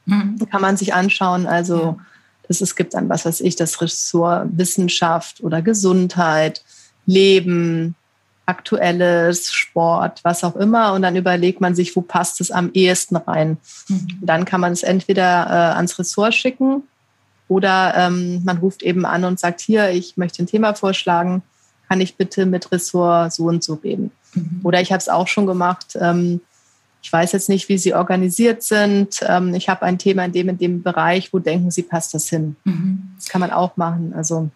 [0.05, 0.37] mhm.
[0.49, 1.45] kann man sich anschauen.
[1.45, 1.99] Also
[2.47, 6.63] das, es gibt dann, was weiß ich, das Ressort Wissenschaft oder Gesundheit,
[7.05, 7.95] Leben,
[8.45, 10.93] Aktuelles, Sport, was auch immer.
[10.93, 13.57] Und dann überlegt man sich, wo passt es am ehesten rein.
[13.87, 14.07] Mhm.
[14.21, 16.83] Dann kann man es entweder äh, ans Ressort schicken
[17.47, 21.43] oder ähm, man ruft eben an und sagt, hier, ich möchte ein Thema vorschlagen,
[21.87, 24.11] kann ich bitte mit Ressort so und so reden.
[24.33, 24.61] Mhm.
[24.63, 25.97] Oder ich habe es auch schon gemacht.
[25.99, 26.41] Ähm,
[27.03, 29.19] ich weiß jetzt nicht, wie Sie organisiert sind.
[29.27, 32.29] Ähm, ich habe ein Thema in dem, in dem Bereich, wo denken Sie, passt das
[32.29, 32.55] hin?
[32.63, 33.11] Mhm.
[33.17, 34.13] Das kann man auch machen.
[34.15, 34.49] Also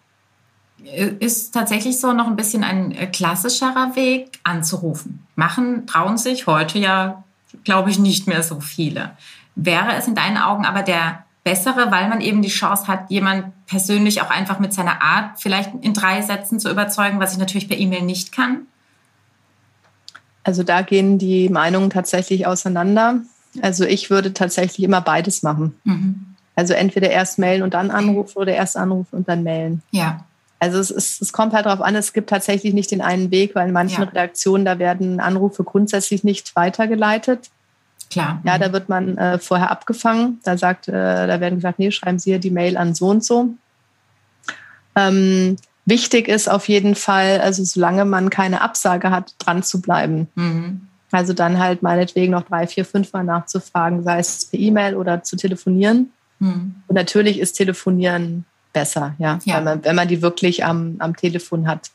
[1.20, 5.26] ist tatsächlich so noch ein bisschen ein äh, klassischerer Weg anzurufen.
[5.36, 7.22] Machen, trauen sich heute ja,
[7.64, 9.10] glaube ich, nicht mehr so viele.
[9.54, 13.66] Wäre es in deinen Augen aber der bessere, weil man eben die Chance hat, jemand
[13.66, 17.68] persönlich auch einfach mit seiner Art vielleicht in drei Sätzen zu überzeugen, was ich natürlich
[17.68, 18.67] per E-Mail nicht kann?
[20.44, 23.20] Also da gehen die Meinungen tatsächlich auseinander.
[23.62, 25.74] Also ich würde tatsächlich immer beides machen.
[25.84, 26.36] Mhm.
[26.56, 29.82] Also entweder erst mailen und dann anrufen oder erst anrufen und dann mailen.
[29.90, 30.24] Ja.
[30.60, 33.54] Also es, ist, es kommt halt darauf an, es gibt tatsächlich nicht den einen Weg,
[33.54, 34.08] weil in manchen ja.
[34.08, 37.50] Redaktionen, da werden Anrufe grundsätzlich nicht weitergeleitet.
[38.10, 38.40] Klar.
[38.44, 40.40] Ja, da wird man äh, vorher abgefangen.
[40.42, 43.50] Da sagt, äh, da werden gesagt, nee, schreiben Sie die Mail an so und so.
[44.96, 45.56] Ähm,
[45.88, 50.28] wichtig ist auf jeden Fall, also solange man keine Absage hat, dran zu bleiben.
[50.34, 50.82] Mhm.
[51.10, 55.22] Also dann halt meinetwegen noch drei, vier, fünf Mal nachzufragen, sei es per E-Mail oder
[55.22, 56.12] zu telefonieren.
[56.38, 56.74] Mhm.
[56.86, 59.60] Und natürlich ist Telefonieren besser, ja, ja.
[59.60, 61.90] Man, wenn man die wirklich am, am Telefon hat.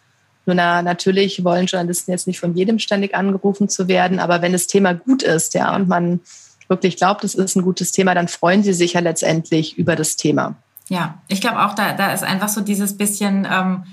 [0.46, 4.52] Nur na, natürlich wollen Journalisten jetzt nicht von jedem ständig angerufen zu werden, aber wenn
[4.52, 6.20] das Thema gut ist, ja, und man
[6.68, 10.18] wirklich glaubt, es ist ein gutes Thema, dann freuen sie sich ja letztendlich über das
[10.18, 10.56] Thema.
[10.90, 13.84] Ja, ich glaube auch, da, da ist einfach so dieses bisschen ähm,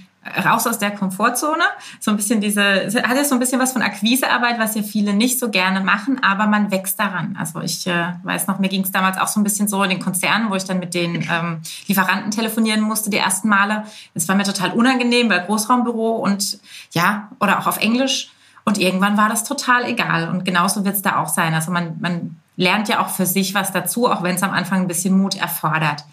[0.44, 1.62] raus aus der Komfortzone.
[1.98, 5.14] So ein bisschen diese, hat ja so ein bisschen was von Akquisearbeit, was ja viele
[5.14, 7.36] nicht so gerne machen, aber man wächst daran.
[7.38, 9.90] Also ich äh, weiß noch, mir ging es damals auch so ein bisschen so in
[9.90, 13.84] den Konzernen, wo ich dann mit den ähm, Lieferanten telefonieren musste, die ersten Male.
[14.14, 16.58] Es war mir total unangenehm, weil Großraumbüro und
[16.92, 18.30] ja, oder auch auf Englisch.
[18.64, 20.28] Und irgendwann war das total egal.
[20.28, 21.54] Und genauso wird es da auch sein.
[21.54, 24.82] Also man, man lernt ja auch für sich was dazu, auch wenn es am Anfang
[24.82, 26.04] ein bisschen Mut erfordert.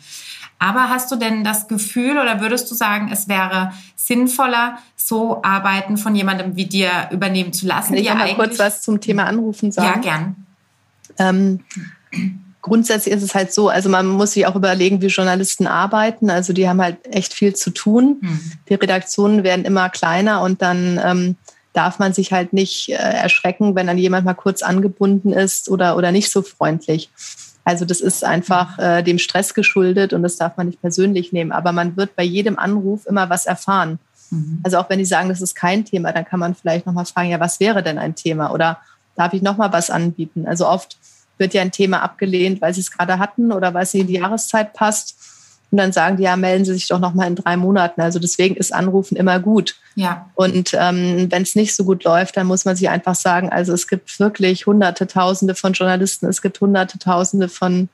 [0.60, 5.98] Aber hast du denn das Gefühl oder würdest du sagen, es wäre sinnvoller, so Arbeiten
[5.98, 7.94] von jemandem wie dir übernehmen zu lassen?
[7.94, 10.02] Kann ich mal kurz was zum Thema Anrufen sagen?
[10.04, 10.36] Ja, gern.
[11.20, 11.60] Ähm,
[12.62, 16.30] grundsätzlich ist es halt so, also man muss sich auch überlegen, wie Journalisten arbeiten.
[16.30, 18.18] Also die haben halt echt viel zu tun.
[18.22, 18.40] Hm.
[18.70, 21.36] Die Redaktionen werden immer kleiner und dann ähm,
[21.74, 25.96] darf man sich halt nicht äh, erschrecken, wenn dann jemand mal kurz angebunden ist oder,
[25.96, 27.10] oder nicht so freundlich.
[27.68, 31.52] Also das ist einfach äh, dem Stress geschuldet und das darf man nicht persönlich nehmen.
[31.52, 34.00] Aber man wird bei jedem Anruf immer was erfahren.
[34.30, 34.62] Mhm.
[34.64, 37.30] Also auch wenn die sagen, das ist kein Thema, dann kann man vielleicht nochmal fragen,
[37.30, 38.54] ja, was wäre denn ein Thema?
[38.54, 38.80] Oder
[39.18, 40.48] darf ich nochmal was anbieten?
[40.48, 40.98] Also oft
[41.38, 44.14] wird ja ein Thema abgelehnt, weil sie es gerade hatten oder weil es in die
[44.14, 45.18] Jahreszeit passt.
[45.70, 48.00] Und dann sagen die, ja, melden Sie sich doch noch mal in drei Monaten.
[48.00, 49.76] Also deswegen ist Anrufen immer gut.
[49.96, 50.30] Ja.
[50.36, 53.74] Und ähm, wenn es nicht so gut läuft, dann muss man sich einfach sagen, also
[53.74, 57.90] es gibt wirklich hunderte, tausende von Journalisten, es gibt hunderte, tausende von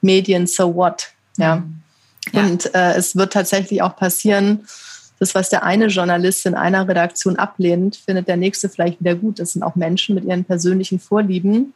[0.00, 1.08] Medien, so what?
[1.36, 1.56] Ja.
[1.56, 1.82] Mhm.
[2.32, 2.42] ja.
[2.44, 4.66] Und äh, es wird tatsächlich auch passieren,
[5.18, 9.40] das, was der eine Journalist in einer Redaktion ablehnt, findet der nächste vielleicht wieder gut.
[9.40, 11.74] Das sind auch Menschen mit ihren persönlichen Vorlieben.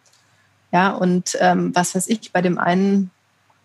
[0.73, 3.11] Ja, und ähm, was weiß ich, bei dem einen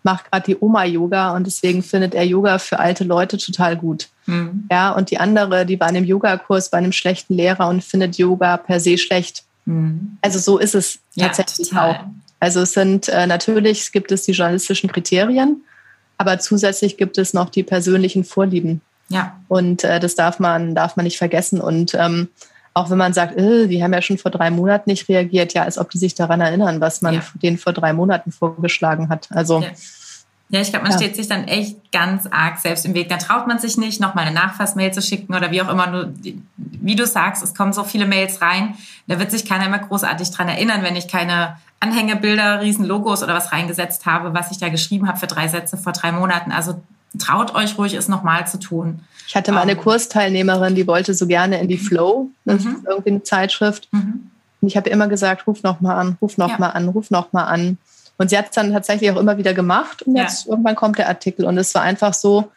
[0.08, 4.08] macht gerade die Oma-Yoga und deswegen findet er Yoga für alte Leute total gut.
[4.26, 4.66] Mhm.
[4.72, 8.18] Ja, und die andere, die war in einem Yogakurs bei einem schlechten Lehrer und findet
[8.18, 9.44] Yoga per se schlecht.
[9.66, 10.18] Mhm.
[10.22, 12.00] Also so ist es tatsächlich ja, auch.
[12.40, 15.62] Also es sind äh, natürlich gibt es die journalistischen Kriterien,
[16.18, 18.80] aber zusätzlich gibt es noch die persönlichen Vorlieben.
[19.10, 19.38] Ja.
[19.50, 21.60] Und äh, das darf man, darf man nicht vergessen.
[21.60, 22.30] Und ähm,
[22.74, 25.64] auch wenn man sagt, äh, die haben ja schon vor drei Monaten nicht reagiert, ja,
[25.64, 27.24] als ob die sich daran erinnern, was man ja.
[27.42, 29.28] denen vor drei Monaten vorgeschlagen hat.
[29.32, 29.70] Also ja.
[30.50, 30.98] Ja, ich glaube, man ja.
[30.98, 33.10] steht sich dann echt ganz arg selbst im Weg.
[33.10, 35.88] Dann traut man sich nicht, noch mal eine Nachfassmail zu schicken oder wie auch immer.
[35.88, 36.14] Nur,
[36.56, 38.76] wie du sagst, es kommen so viele Mails rein.
[39.08, 43.52] Da wird sich keiner immer großartig dran erinnern, wenn ich keine Anhängebilder, Riesenlogos oder was
[43.52, 46.54] reingesetzt habe, was ich da geschrieben habe für drei Sätze vor drei Monaten.
[46.54, 46.82] Also
[47.20, 49.02] traut euch ruhig, es nochmal zu tun.
[49.28, 49.84] Ich hatte mal eine um, ähm.
[49.84, 52.76] Kursteilnehmerin, die wollte so gerne in die Flow, das mhm.
[52.76, 53.90] ist irgendwie eine Zeitschrift.
[53.92, 54.32] Mhm.
[54.62, 56.58] Und ich habe immer gesagt, ruf noch mal an, ruf noch ja.
[56.58, 57.78] mal an, ruf noch mal an.
[58.18, 60.52] Und sie hat es dann tatsächlich auch immer wieder gemacht und jetzt ja.
[60.52, 62.52] irgendwann kommt der Artikel und es war einfach so,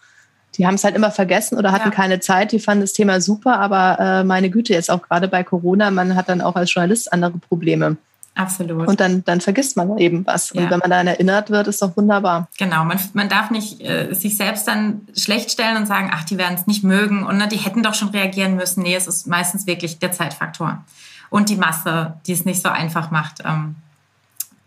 [0.57, 1.95] die haben es halt immer vergessen oder hatten ja.
[1.95, 5.45] keine Zeit, die fanden das Thema super, aber äh, meine Güte, jetzt auch gerade bei
[5.45, 7.97] Corona, man hat dann auch als Journalist andere Probleme.
[8.35, 8.89] Absolut.
[8.89, 10.51] Und dann, dann vergisst man eben was.
[10.55, 10.63] Ja.
[10.63, 12.49] Und wenn man daran erinnert wird, ist doch wunderbar.
[12.59, 16.39] Genau, man, man darf nicht äh, sich selbst dann schlecht stellen und sagen, ach, die
[16.39, 18.83] werden es nicht mögen und ne, die hätten doch schon reagieren müssen.
[18.83, 20.85] Nee, es ist meistens wirklich der Zeitfaktor.
[21.29, 23.43] Und die Masse, die es nicht so einfach macht.
[23.45, 23.77] Ähm,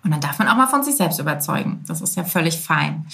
[0.04, 1.84] und dann darf man auch mal von sich selbst überzeugen.
[1.88, 3.06] Das ist ja völlig fein.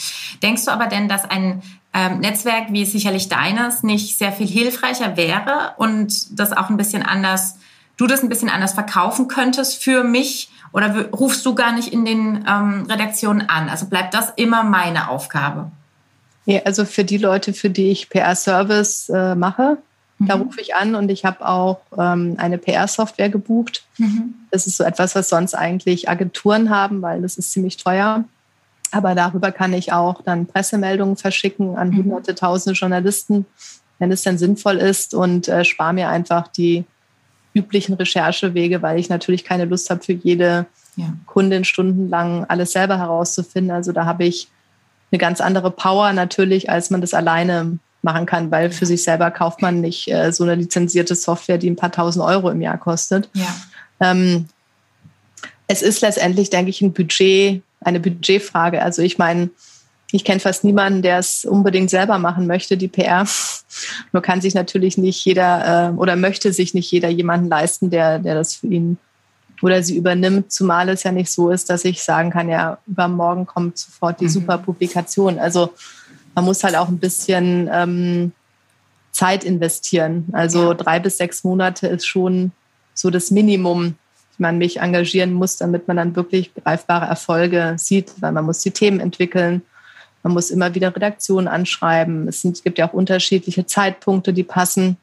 [0.41, 1.61] Denkst du aber denn, dass ein
[1.93, 7.03] ähm, Netzwerk wie sicherlich deines nicht sehr viel hilfreicher wäre und das auch ein bisschen
[7.03, 7.57] anders,
[7.97, 10.49] du das ein bisschen anders verkaufen könntest für mich?
[10.71, 13.69] Oder rufst du gar nicht in den ähm, Redaktionen an?
[13.69, 15.71] Also bleibt das immer meine Aufgabe?
[16.45, 19.77] Ja, also für die Leute, für die ich PR-Service äh, mache,
[20.19, 20.43] da mhm.
[20.43, 23.85] rufe ich an und ich habe auch ähm, eine PR-Software gebucht.
[23.97, 24.35] Mhm.
[24.51, 28.25] Das ist so etwas, was sonst eigentlich Agenturen haben, weil das ist ziemlich teuer.
[28.91, 31.97] Aber darüber kann ich auch dann Pressemeldungen verschicken an mhm.
[31.97, 33.45] hunderte, tausende Journalisten,
[33.99, 36.83] wenn es dann sinnvoll ist und äh, spare mir einfach die
[37.53, 41.13] üblichen Recherchewege, weil ich natürlich keine Lust habe, für jede ja.
[41.25, 43.71] Kundin stundenlang alles selber herauszufinden.
[43.71, 44.49] Also da habe ich
[45.11, 49.31] eine ganz andere Power natürlich, als man das alleine machen kann, weil für sich selber
[49.31, 52.77] kauft man nicht äh, so eine lizenzierte Software, die ein paar tausend Euro im Jahr
[52.77, 53.29] kostet.
[53.33, 53.55] Ja.
[53.99, 54.47] Ähm,
[55.67, 58.81] es ist letztendlich, denke ich, ein Budget, eine Budgetfrage.
[58.81, 59.49] Also ich meine,
[60.11, 63.27] ich kenne fast niemanden, der es unbedingt selber machen möchte, die PR.
[64.11, 68.19] Nur kann sich natürlich nicht jeder äh, oder möchte sich nicht jeder jemanden leisten, der,
[68.19, 68.97] der das für ihn
[69.61, 73.45] oder sie übernimmt, zumal es ja nicht so ist, dass ich sagen kann, ja, übermorgen
[73.45, 74.29] kommt sofort die mhm.
[74.29, 75.37] super Publikation.
[75.37, 75.73] Also
[76.39, 78.31] man muss halt auch ein bisschen ähm,
[79.11, 80.29] Zeit investieren.
[80.31, 82.53] Also drei bis sechs Monate ist schon
[82.93, 83.95] so das Minimum,
[84.37, 88.61] wie man mich engagieren muss, damit man dann wirklich greifbare Erfolge sieht, weil man muss
[88.61, 89.63] die Themen entwickeln.
[90.23, 92.29] Man muss immer wieder Redaktionen anschreiben.
[92.29, 94.95] Es, sind, es gibt ja auch unterschiedliche Zeitpunkte, die passen.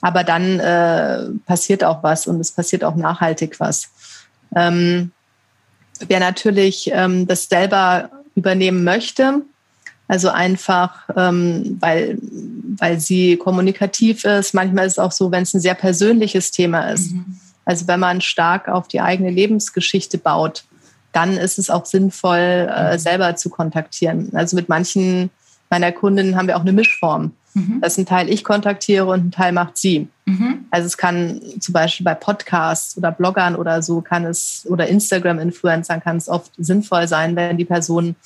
[0.00, 3.88] Aber dann äh, passiert auch was und es passiert auch nachhaltig was.
[4.54, 5.10] Ähm,
[6.06, 9.42] wer natürlich ähm, das selber übernehmen möchte,
[10.10, 12.18] also einfach, ähm, weil,
[12.78, 14.54] weil sie kommunikativ ist.
[14.54, 17.12] Manchmal ist es auch so, wenn es ein sehr persönliches Thema ist.
[17.12, 17.38] Mhm.
[17.64, 20.64] Also wenn man stark auf die eigene Lebensgeschichte baut,
[21.12, 22.98] dann ist es auch sinnvoll, äh, mhm.
[22.98, 24.30] selber zu kontaktieren.
[24.32, 25.30] Also mit manchen
[25.70, 27.30] meiner Kundinnen haben wir auch eine Mischform.
[27.54, 27.78] Mhm.
[27.80, 30.08] Das ist ein Teil ich kontaktiere und ein Teil macht sie.
[30.24, 30.64] Mhm.
[30.72, 36.00] Also es kann zum Beispiel bei Podcasts oder Bloggern oder so kann es oder Instagram-Influencern
[36.00, 38.16] kann es oft sinnvoll sein, wenn die Person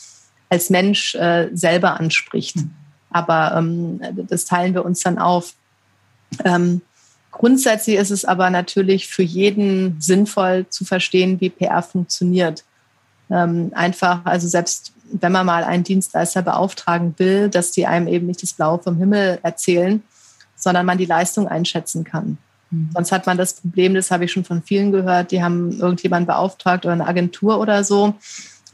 [0.49, 2.57] als Mensch äh, selber anspricht.
[2.57, 2.71] Mhm.
[3.11, 5.55] Aber ähm, das teilen wir uns dann auf.
[6.45, 6.81] Ähm,
[7.31, 12.65] grundsätzlich ist es aber natürlich für jeden sinnvoll zu verstehen, wie PR funktioniert.
[13.31, 18.27] Ähm, einfach, also selbst wenn man mal einen Dienstleister beauftragen will, dass die einem eben
[18.27, 20.03] nicht das Blaue vom Himmel erzählen,
[20.57, 22.39] sondern man die Leistung einschätzen kann.
[22.71, 22.91] Mhm.
[22.95, 26.27] Sonst hat man das Problem, das habe ich schon von vielen gehört, die haben irgendjemanden
[26.27, 28.15] beauftragt oder eine Agentur oder so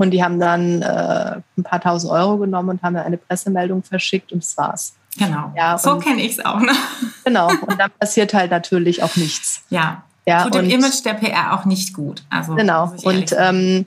[0.01, 3.83] und die haben dann äh, ein paar tausend Euro genommen und haben dann eine Pressemeldung
[3.83, 4.95] verschickt und das war's.
[5.19, 5.53] Genau.
[5.55, 6.61] Ja, so kenne ich es auch.
[6.61, 6.73] Ne?
[7.25, 7.49] Genau.
[7.67, 9.63] Und dann passiert halt natürlich auch nichts.
[9.69, 10.05] Ja.
[10.25, 12.23] ja Tut dem Image der PR auch nicht gut.
[12.31, 12.95] Also, genau.
[13.03, 13.87] Und ähm,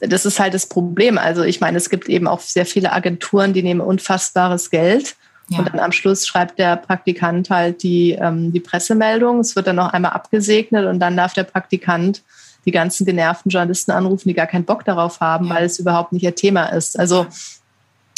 [0.00, 1.16] das ist halt das Problem.
[1.16, 5.16] Also ich meine, es gibt eben auch sehr viele Agenturen, die nehmen unfassbares Geld.
[5.48, 5.58] Ja.
[5.58, 9.40] Und dann am Schluss schreibt der Praktikant halt die, ähm, die Pressemeldung.
[9.40, 12.22] Es wird dann noch einmal abgesegnet und dann darf der Praktikant
[12.64, 16.22] die ganzen genervten Journalisten anrufen, die gar keinen Bock darauf haben, weil es überhaupt nicht
[16.22, 16.98] ihr Thema ist.
[16.98, 17.26] Also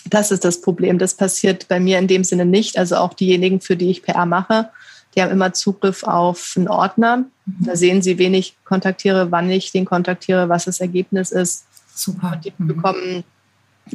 [0.09, 0.99] das ist das Problem.
[0.99, 2.79] Das passiert bei mir in dem Sinne nicht.
[2.79, 4.71] Also auch diejenigen, für die ich PR mache,
[5.15, 7.19] die haben immer Zugriff auf einen Ordner.
[7.19, 7.27] Mhm.
[7.61, 11.65] Da sehen sie, wen ich kontaktiere, wann ich den kontaktiere, was das Ergebnis ist.
[11.95, 12.33] Super.
[12.35, 12.67] Und die mhm.
[12.69, 13.25] bekommen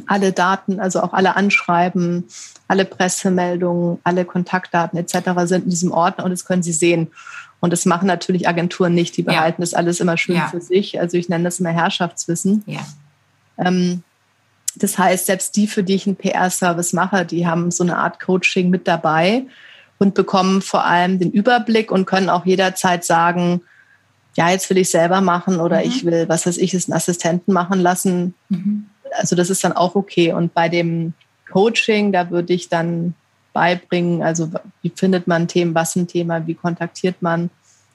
[0.06, 2.24] alle Daten, also auch alle Anschreiben,
[2.68, 5.30] alle Pressemeldungen, alle Kontaktdaten etc.
[5.44, 7.10] sind in diesem Ordner und das können Sie sehen.
[7.60, 9.16] Und das machen natürlich Agenturen nicht.
[9.16, 9.66] Die behalten ja.
[9.66, 10.48] das alles immer schön ja.
[10.48, 10.98] für sich.
[10.98, 12.64] Also ich nenne das immer Herrschaftswissen.
[12.66, 12.80] Ja.
[13.56, 14.02] Ähm,
[14.74, 18.18] das heißt, selbst die, für die ich einen PR-Service mache, die haben so eine Art
[18.20, 19.44] Coaching mit dabei
[19.98, 23.62] und bekommen vor allem den Überblick und können auch jederzeit sagen,
[24.34, 25.84] ja, jetzt will ich selber machen oder mhm.
[25.84, 28.34] ich will, was weiß ich, es einen Assistenten machen lassen.
[28.48, 28.86] Mhm.
[29.18, 30.32] Also das ist dann auch okay.
[30.32, 31.14] Und bei dem
[31.50, 33.14] Coaching, da würde ich dann
[33.52, 37.50] beibringen, also wie findet man Themen, was ein Thema, wie kontaktiert man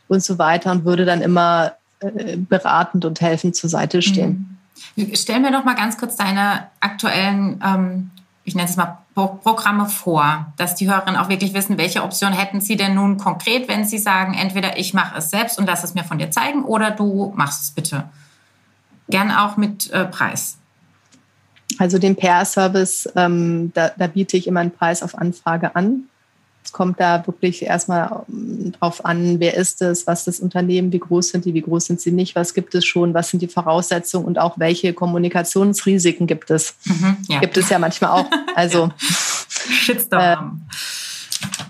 [0.08, 4.60] und so weiter und würde dann immer äh, beratend und helfend zur Seite stehen.
[4.95, 5.15] Mhm.
[5.15, 8.12] Stell mir doch mal ganz kurz deine aktuellen ähm,
[8.47, 12.62] ich nenne es mal Programme vor, dass die Hörerinnen auch wirklich wissen, welche Option hätten
[12.62, 15.95] sie denn nun konkret, wenn sie sagen, entweder ich mache es selbst und lass es
[15.95, 18.06] mir von dir zeigen oder du machst es bitte.
[19.10, 20.60] Gern auch mit äh, Preis.
[21.80, 26.03] Also den PR-Service, ähm, da, da biete ich immer einen Preis auf Anfrage an.
[26.63, 30.91] Es kommt da wirklich erstmal ähm, drauf an, wer ist es, was ist das Unternehmen,
[30.91, 33.41] wie groß sind die, wie groß sind sie nicht, was gibt es schon, was sind
[33.41, 36.75] die Voraussetzungen und auch welche Kommunikationsrisiken gibt es.
[36.86, 37.39] Mhm, ja.
[37.39, 38.25] Gibt es ja manchmal auch.
[38.56, 38.89] Also
[39.69, 40.62] Shitstorm.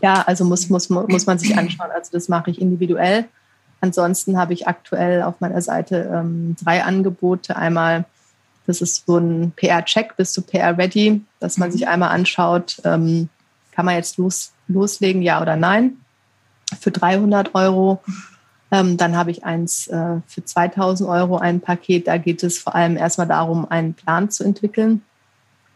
[0.01, 1.91] Äh, ja, also muss, muss, muss man sich anschauen.
[1.93, 3.25] Also das mache ich individuell.
[3.81, 7.55] Ansonsten habe ich aktuell auf meiner Seite ähm, drei Angebote.
[7.55, 8.05] Einmal,
[8.67, 11.73] das ist so ein PR-Check, bist du PR-ready, dass man mhm.
[11.73, 13.30] sich einmal anschaut, ähm,
[13.71, 15.97] kann man jetzt los, loslegen, ja oder nein,
[16.80, 18.03] für 300 Euro.
[18.69, 22.08] Ähm, dann habe ich eins äh, für 2000 Euro ein Paket.
[22.08, 25.01] Da geht es vor allem erstmal darum, einen Plan zu entwickeln.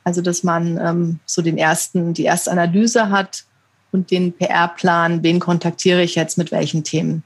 [0.04, 3.46] Also, dass man ähm, so den ersten, die erste Analyse hat
[3.92, 7.24] und den PR-Plan, wen kontaktiere ich jetzt mit welchen Themen.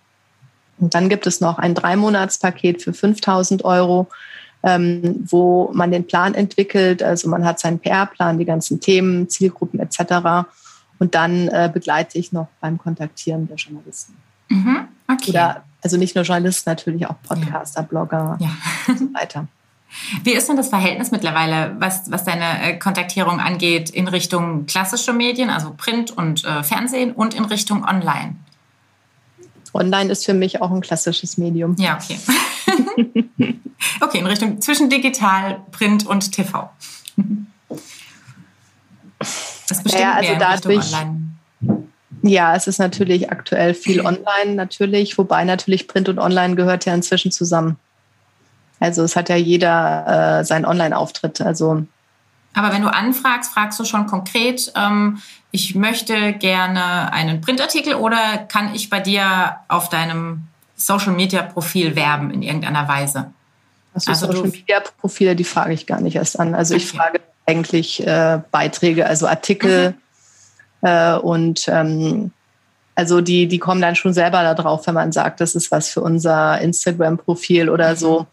[0.77, 4.07] Und dann gibt es noch ein Drei-Monats-Paket für 5000 Euro,
[4.65, 7.03] ähm, wo man den Plan entwickelt.
[7.03, 10.47] Also man hat seinen PR-Plan, die ganzen Themen, Zielgruppen etc.
[10.97, 14.15] Und dann äh, begleite ich noch beim Kontaktieren der Journalisten.
[14.49, 15.29] Mhm, okay.
[15.29, 17.87] Oder also nicht nur Journalisten, natürlich auch Podcaster, ja.
[17.87, 18.49] Blogger ja.
[18.87, 19.47] und so weiter.
[20.23, 25.13] Wie ist denn das Verhältnis mittlerweile, was, was deine äh, Kontaktierung angeht, in Richtung klassische
[25.13, 28.35] Medien, also Print und äh, Fernsehen und in Richtung Online?
[29.73, 31.75] Online ist für mich auch ein klassisches Medium.
[31.77, 32.17] Ja, okay.
[34.01, 36.69] okay, in Richtung zwischen digital, Print und TV.
[39.67, 40.91] Das bestimmt ja, also dadurch,
[42.21, 46.93] Ja, es ist natürlich aktuell viel online natürlich, wobei natürlich Print und Online gehört ja
[46.93, 47.77] inzwischen zusammen.
[48.79, 51.41] Also es hat ja jeder äh, seinen Online-Auftritt.
[51.41, 51.85] Also
[52.55, 55.21] aber wenn du anfragst, fragst du schon konkret, ähm,
[55.55, 58.17] ich möchte gerne einen Printartikel oder
[58.49, 60.43] kann ich bei dir auf deinem
[60.75, 63.31] Social-Media-Profil werben in irgendeiner Weise?
[63.93, 66.53] Also, also Social-Media-Profile, die frage ich gar nicht erst an.
[66.53, 66.83] Also okay.
[66.83, 69.95] ich frage eigentlich äh, Beiträge, also Artikel
[70.81, 70.87] mhm.
[70.87, 72.31] äh, und ähm,
[72.93, 75.89] also die, die kommen dann schon selber da drauf, wenn man sagt, das ist was
[75.89, 78.27] für unser Instagram-Profil oder so.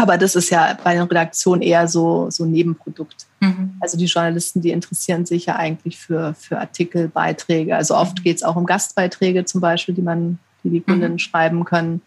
[0.00, 3.26] Aber das ist ja bei den Redaktionen eher so, so ein Nebenprodukt.
[3.40, 3.74] Mhm.
[3.80, 7.74] Also die Journalisten, die interessieren sich ja eigentlich für, für Artikel, Beiträge.
[7.74, 8.22] Also oft mhm.
[8.22, 11.18] geht es auch um Gastbeiträge zum Beispiel, die man, die die Kunden mhm.
[11.18, 12.00] schreiben können.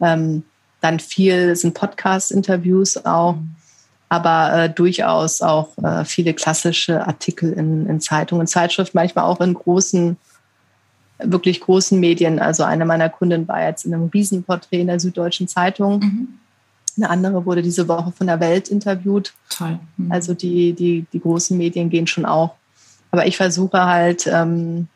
[0.00, 0.44] Ähm,
[0.80, 3.56] dann viel sind Podcast-Interviews auch, mhm.
[4.08, 9.54] aber äh, durchaus auch äh, viele klassische Artikel in, in Zeitungen, Zeitschriften, manchmal auch in
[9.54, 10.16] großen,
[11.18, 12.38] wirklich großen Medien.
[12.38, 15.98] Also eine meiner Kunden war jetzt in einem Riesenporträt in der Süddeutschen Zeitung.
[15.98, 16.28] Mhm.
[16.98, 19.32] Eine andere wurde diese Woche von der Welt interviewt.
[19.48, 19.78] Toll.
[19.96, 20.12] Mhm.
[20.12, 22.54] Also die, die, die großen Medien gehen schon auch.
[23.10, 24.88] Aber ich versuche halt, ähm,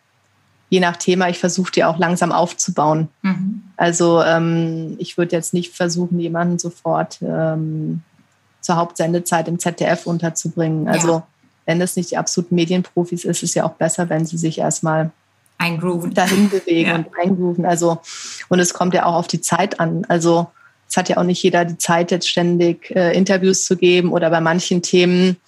[0.69, 3.09] je nach Thema, ich versuche die auch langsam aufzubauen.
[3.23, 3.63] Mhm.
[3.77, 8.03] Also ähm, ich würde jetzt nicht versuchen, jemanden sofort ähm,
[8.63, 10.89] zur Hauptsendezeit im ZDF unterzubringen.
[10.89, 11.27] Also ja.
[11.67, 14.59] wenn es nicht die absoluten Medienprofis ist, ist es ja auch besser, wenn sie sich
[14.59, 15.11] erstmal
[15.59, 16.15] eingrooven.
[16.15, 16.97] dahin bewegen ja.
[16.97, 17.67] und eingrooven.
[17.67, 18.01] Also,
[18.49, 20.05] und es kommt ja auch auf die Zeit an.
[20.09, 20.49] Also
[20.93, 24.29] es hat ja auch nicht jeder die Zeit, jetzt ständig äh, Interviews zu geben oder
[24.29, 25.39] bei manchen Themen.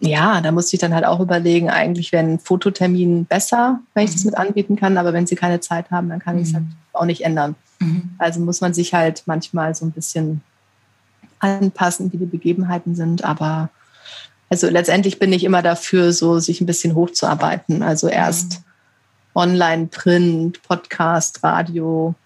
[0.00, 4.10] Ja, da muss ich dann halt auch überlegen, eigentlich wäre ein Fototermin besser, wenn ich
[4.10, 4.14] mhm.
[4.14, 6.64] das mit anbieten kann, aber wenn sie keine Zeit haben, dann kann ich es halt
[6.64, 6.72] mhm.
[6.92, 7.54] auch nicht ändern.
[7.78, 8.16] Mhm.
[8.18, 10.40] Also muss man sich halt manchmal so ein bisschen
[11.38, 13.70] anpassen, wie die Begebenheiten sind, aber
[14.50, 17.84] also letztendlich bin ich immer dafür, so sich ein bisschen hochzuarbeiten.
[17.84, 18.56] Also erst mhm.
[19.34, 22.16] online, Print, Podcast, Radio,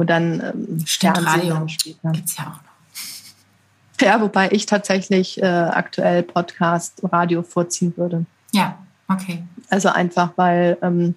[0.00, 4.00] und dann ähm, Stimmt, Radio gibt es ja auch noch.
[4.00, 8.24] Ja, wobei ich tatsächlich äh, aktuell Podcast, Radio vorziehen würde.
[8.52, 9.42] Ja, okay.
[9.68, 11.16] Also einfach, weil ähm,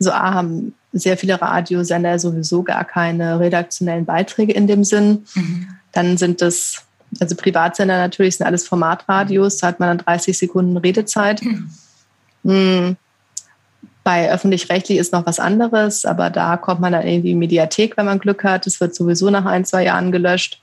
[0.00, 5.24] so A haben sehr viele Radiosender sowieso gar keine redaktionellen Beiträge in dem Sinn.
[5.36, 5.68] Mhm.
[5.92, 6.82] Dann sind es,
[7.20, 11.40] also Privatsender natürlich sind alles Formatradios, da hat man dann 30 Sekunden Redezeit.
[12.42, 12.96] Mhm.
[14.04, 18.04] Bei öffentlich-rechtlich ist noch was anderes, aber da kommt man dann in die Mediathek, wenn
[18.04, 18.66] man Glück hat.
[18.66, 20.60] Es wird sowieso nach ein, zwei Jahren gelöscht.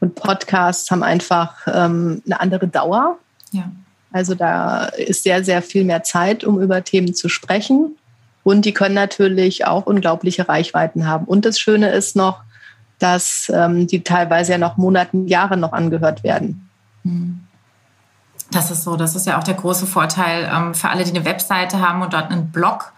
[0.00, 3.18] Und Podcasts haben einfach ähm, eine andere Dauer.
[3.52, 3.70] Ja.
[4.12, 7.96] Also da ist sehr, sehr viel mehr Zeit, um über Themen zu sprechen.
[8.42, 11.24] Und die können natürlich auch unglaubliche Reichweiten haben.
[11.24, 12.42] Und das Schöne ist noch,
[12.98, 16.68] dass ähm, die teilweise ja noch Monaten, Jahre noch angehört werden.
[17.02, 17.43] Mhm.
[18.54, 21.24] Das ist so, das ist ja auch der große Vorteil ähm, für alle, die eine
[21.24, 22.92] Webseite haben und dort einen Blog.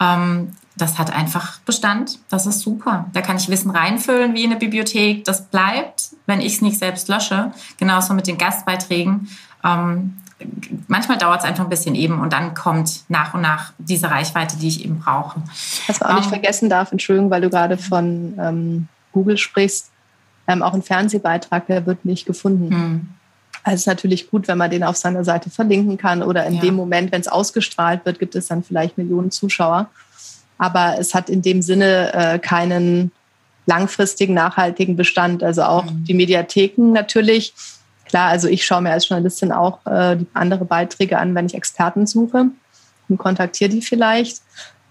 [0.00, 2.18] Ähm, das hat einfach Bestand.
[2.30, 3.06] Das ist super.
[3.12, 5.24] Da kann ich Wissen reinfüllen wie in eine Bibliothek.
[5.24, 7.52] Das bleibt, wenn ich es nicht selbst lösche.
[7.76, 9.28] Genauso mit den Gastbeiträgen.
[9.64, 10.16] Ähm,
[10.86, 14.56] manchmal dauert es einfach ein bisschen eben und dann kommt nach und nach diese Reichweite,
[14.56, 15.42] die ich eben brauche.
[15.86, 19.90] Was man auch nicht ähm, vergessen darf, Entschuldigung, weil du gerade von ähm, Google sprichst,
[20.46, 22.70] ähm, auch ein Fernsehbeitrag, der wird nicht gefunden.
[22.70, 23.08] Hm.
[23.62, 26.54] Also es ist natürlich gut, wenn man den auf seiner Seite verlinken kann oder in
[26.54, 26.60] ja.
[26.62, 29.90] dem Moment, wenn es ausgestrahlt wird, gibt es dann vielleicht Millionen Zuschauer.
[30.58, 33.12] Aber es hat in dem Sinne äh, keinen
[33.66, 35.42] langfristigen, nachhaltigen Bestand.
[35.42, 36.04] Also auch mhm.
[36.04, 37.54] die Mediatheken natürlich.
[38.06, 42.06] Klar, also ich schaue mir als Journalistin auch äh, andere Beiträge an, wenn ich Experten
[42.06, 42.46] suche
[43.08, 44.42] und kontaktiere die vielleicht.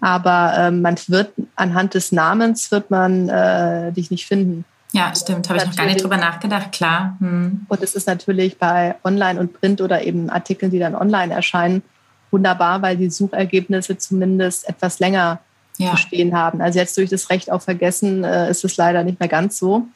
[0.01, 4.63] Aber äh, man wird anhand des Namens wird man äh, dich nicht finden.
[4.91, 5.47] Ja, stimmt.
[5.49, 7.15] Habe ich noch gar nicht drüber nachgedacht, klar.
[7.19, 7.65] Hm.
[7.67, 11.83] Und es ist natürlich bei Online und Print oder eben Artikeln, die dann online erscheinen,
[12.31, 15.39] wunderbar, weil die Suchergebnisse zumindest etwas länger
[15.77, 15.91] ja.
[15.91, 16.61] bestehen haben.
[16.61, 19.87] Also jetzt durch das Recht auf Vergessen äh, ist es leider nicht mehr ganz so.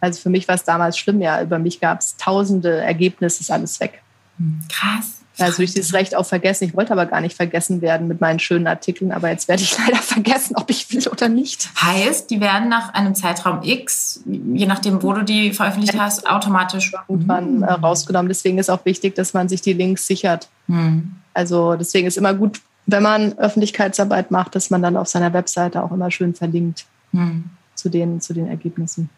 [0.00, 1.40] Also für mich war es damals schlimm, ja.
[1.40, 4.02] Über mich gab es tausende Ergebnisse, ist alles weg.
[4.38, 5.22] Hm, krass.
[5.38, 6.64] Also ich dieses Recht auf Vergessen.
[6.64, 9.76] Ich wollte aber gar nicht vergessen werden mit meinen schönen Artikeln, aber jetzt werde ich
[9.86, 11.68] leider vergessen, ob ich will oder nicht.
[11.80, 16.92] Heißt, die werden nach einem Zeitraum X, je nachdem, wo du die veröffentlicht hast, automatisch
[17.08, 18.28] irgendwann äh, rausgenommen.
[18.28, 20.48] Deswegen ist auch wichtig, dass man sich die Links sichert.
[20.68, 21.16] Mhm.
[21.34, 25.82] Also deswegen ist immer gut, wenn man Öffentlichkeitsarbeit macht, dass man dann auf seiner Webseite
[25.82, 27.50] auch immer schön verlinkt mhm.
[27.74, 29.10] zu, den, zu den Ergebnissen.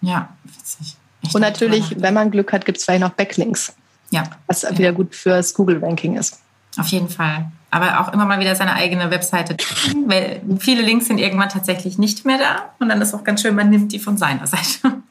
[0.00, 0.96] Ja, witzig.
[1.22, 3.74] Ich Und natürlich, wenn man Glück hat, gibt es vielleicht noch Backlinks.
[4.12, 4.24] Ja.
[4.46, 4.78] Was ja.
[4.78, 6.38] wieder gut fürs Google-Ranking ist.
[6.78, 7.50] Auf jeden Fall.
[7.70, 11.98] Aber auch immer mal wieder seine eigene Webseite checken, weil viele Links sind irgendwann tatsächlich
[11.98, 12.74] nicht mehr da.
[12.78, 15.02] Und dann ist auch ganz schön, man nimmt die von seiner Seite.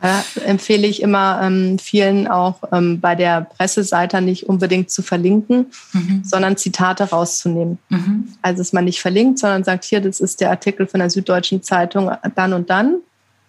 [0.00, 5.66] Da empfehle ich immer ähm, vielen auch ähm, bei der Presseseite nicht unbedingt zu verlinken,
[5.92, 6.20] mhm.
[6.24, 7.78] sondern Zitate rauszunehmen.
[7.88, 8.28] Mhm.
[8.42, 11.62] Also dass man nicht verlinkt, sondern sagt, hier, das ist der Artikel von der Süddeutschen
[11.62, 12.98] Zeitung dann und dann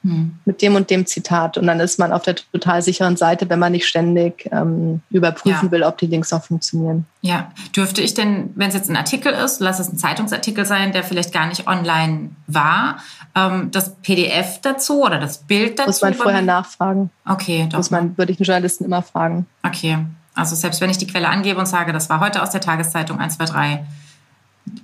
[0.05, 0.35] hm.
[0.45, 1.57] mit dem und dem Zitat.
[1.57, 5.65] Und dann ist man auf der total sicheren Seite, wenn man nicht ständig ähm, überprüfen
[5.65, 5.71] ja.
[5.71, 7.05] will, ob die Links auch funktionieren.
[7.21, 10.91] Ja, dürfte ich denn, wenn es jetzt ein Artikel ist, lass es ein Zeitungsartikel sein,
[10.91, 12.97] der vielleicht gar nicht online war,
[13.33, 15.89] ähm, das PDF dazu oder das Bild dazu?
[15.89, 17.09] Muss man vorher nachfragen.
[17.27, 17.79] Okay, doch.
[17.79, 19.47] Muss man, würde ich einen Journalisten immer fragen.
[19.63, 19.97] Okay,
[20.35, 23.19] also selbst wenn ich die Quelle angebe und sage, das war heute aus der Tageszeitung
[23.19, 23.85] 1, 2, 3,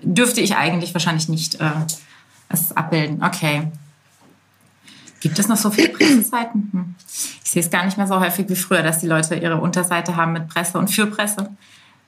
[0.02, 1.70] dürfte ich eigentlich wahrscheinlich nicht äh,
[2.50, 3.24] es abbilden.
[3.24, 3.68] Okay.
[5.22, 6.70] Gibt es noch so viele Presseseiten?
[6.74, 6.96] Hm.
[7.44, 10.16] Ich sehe es gar nicht mehr so häufig wie früher, dass die Leute ihre Unterseite
[10.16, 11.50] haben mit Presse und für Presse,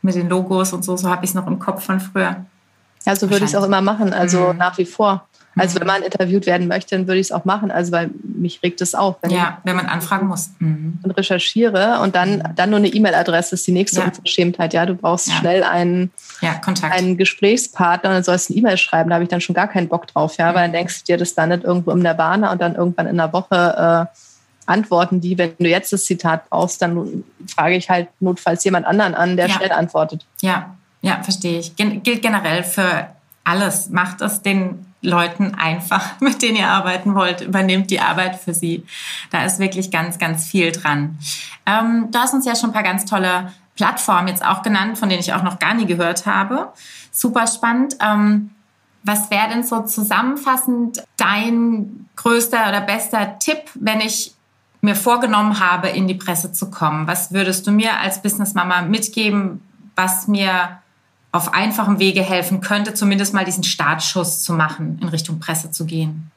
[0.01, 0.97] mit den Logos und so.
[0.97, 2.45] So habe ich es noch im Kopf von früher.
[3.05, 4.57] Ja, so würde ich es auch immer machen, also mhm.
[4.57, 5.27] nach wie vor.
[5.55, 7.71] Also wenn man interviewt werden möchte, dann würde ich es auch machen.
[7.71, 9.17] Also weil mich regt es auf.
[9.21, 10.51] Wenn ja, wenn man anfragen muss.
[10.59, 10.99] Mhm.
[11.03, 12.43] Und recherchiere und dann, mhm.
[12.55, 14.05] dann nur eine E-Mail-Adresse ist die nächste ja.
[14.05, 14.73] Unverschämtheit.
[14.73, 15.35] Ja, du brauchst ja.
[15.35, 16.93] schnell einen, ja, Kontakt.
[16.93, 19.09] einen Gesprächspartner und dann sollst du eine E-Mail schreiben.
[19.09, 20.37] Da habe ich dann schon gar keinen Bock drauf.
[20.37, 20.55] Ja, mhm.
[20.55, 23.31] weil dann denkst du dir, das landet irgendwo im Nirvana und dann irgendwann in einer
[23.31, 24.17] Woche äh,
[24.65, 25.37] antworten die.
[25.37, 27.23] Wenn du jetzt das Zitat brauchst, dann
[27.53, 30.25] frage ich halt notfalls jemand anderen an, der schnell antwortet.
[30.41, 31.75] Ja, ja, verstehe ich.
[31.75, 33.07] Gen gilt generell für
[33.43, 33.89] alles.
[33.89, 38.85] Macht es den Leuten einfach, mit denen ihr arbeiten wollt, übernehmt die Arbeit für sie.
[39.29, 41.19] Da ist wirklich ganz, ganz viel dran.
[41.65, 45.09] Ähm, du hast uns ja schon ein paar ganz tolle Plattformen jetzt auch genannt, von
[45.09, 46.73] denen ich auch noch gar nie gehört habe.
[47.11, 47.95] Super spannend.
[47.99, 48.51] Ähm,
[49.03, 54.33] was wäre denn so zusammenfassend dein größter oder bester Tipp, wenn ich
[54.81, 57.07] mir vorgenommen habe, in die Presse zu kommen?
[57.07, 59.61] Was würdest du mir als Businessmama mitgeben,
[59.95, 60.79] was mir
[61.33, 65.85] auf einfachem Wege helfen könnte, zumindest mal diesen Startschuss zu machen, in Richtung Presse zu
[65.85, 66.31] gehen?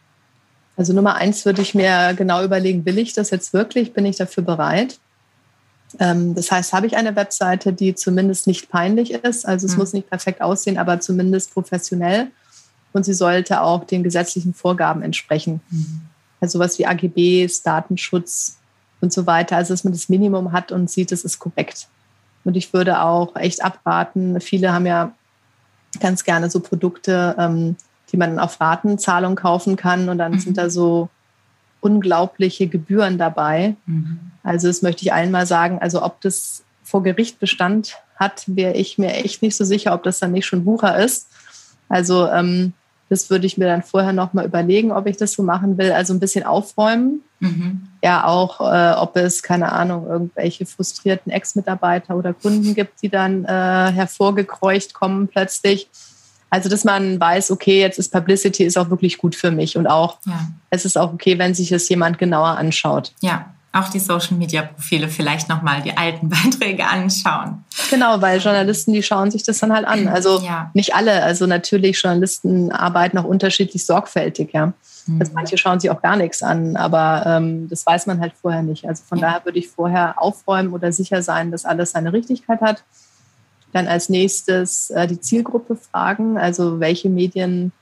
[0.76, 3.92] Also Nummer eins würde ich mir genau überlegen, will ich das jetzt wirklich?
[3.92, 4.98] Bin ich dafür bereit?
[5.98, 9.46] Ähm, das heißt, habe ich eine Webseite, die zumindest nicht peinlich ist?
[9.46, 9.78] Also es mhm.
[9.78, 12.28] muss nicht perfekt aussehen, aber zumindest professionell.
[12.94, 15.60] Und sie sollte auch den gesetzlichen Vorgaben entsprechen.
[15.70, 16.02] Mhm.
[16.40, 18.56] Also sowas wie AGBs, Datenschutz
[19.02, 19.56] und so weiter.
[19.56, 21.86] Also dass man das Minimum hat und sieht, es ist korrekt.
[22.46, 24.40] Und ich würde auch echt abraten.
[24.40, 25.10] Viele haben ja
[25.98, 27.74] ganz gerne so Produkte, ähm,
[28.12, 30.08] die man auf Ratenzahlung kaufen kann.
[30.08, 30.38] Und dann mhm.
[30.38, 31.08] sind da so
[31.80, 33.74] unglaubliche Gebühren dabei.
[33.86, 34.20] Mhm.
[34.44, 35.80] Also das möchte ich allen mal sagen.
[35.80, 40.04] Also ob das vor Gericht Bestand hat, wäre ich mir echt nicht so sicher, ob
[40.04, 41.28] das dann nicht schon Bucher ist.
[41.88, 42.74] Also ähm,
[43.08, 45.92] das würde ich mir dann vorher noch mal überlegen, ob ich das so machen will.
[45.92, 47.22] Also ein bisschen aufräumen.
[47.40, 47.88] Mhm.
[48.02, 53.44] Ja, auch äh, ob es, keine Ahnung, irgendwelche frustrierten Ex-Mitarbeiter oder Kunden gibt, die dann
[53.44, 55.88] äh, hervorgekreucht kommen plötzlich.
[56.48, 59.86] Also, dass man weiß, okay, jetzt ist Publicity ist auch wirklich gut für mich und
[59.86, 60.48] auch ja.
[60.70, 63.12] es ist auch okay, wenn sich es jemand genauer anschaut.
[63.20, 67.64] Ja, auch die Social Media Profile vielleicht nochmal die alten Beiträge anschauen.
[67.90, 70.08] Genau, weil Journalisten, die schauen sich das dann halt an.
[70.08, 70.70] Also ja.
[70.74, 71.22] nicht alle.
[71.22, 74.72] Also natürlich, Journalisten arbeiten auch unterschiedlich sorgfältig, ja.
[75.06, 75.20] Mhm.
[75.20, 78.62] Also manche schauen sich auch gar nichts an, aber ähm, das weiß man halt vorher
[78.62, 78.86] nicht.
[78.86, 79.26] Also von ja.
[79.26, 82.82] daher würde ich vorher aufräumen oder sicher sein, dass alles seine Richtigkeit hat.
[83.72, 87.72] Dann als nächstes äh, die Zielgruppe fragen, also welche Medien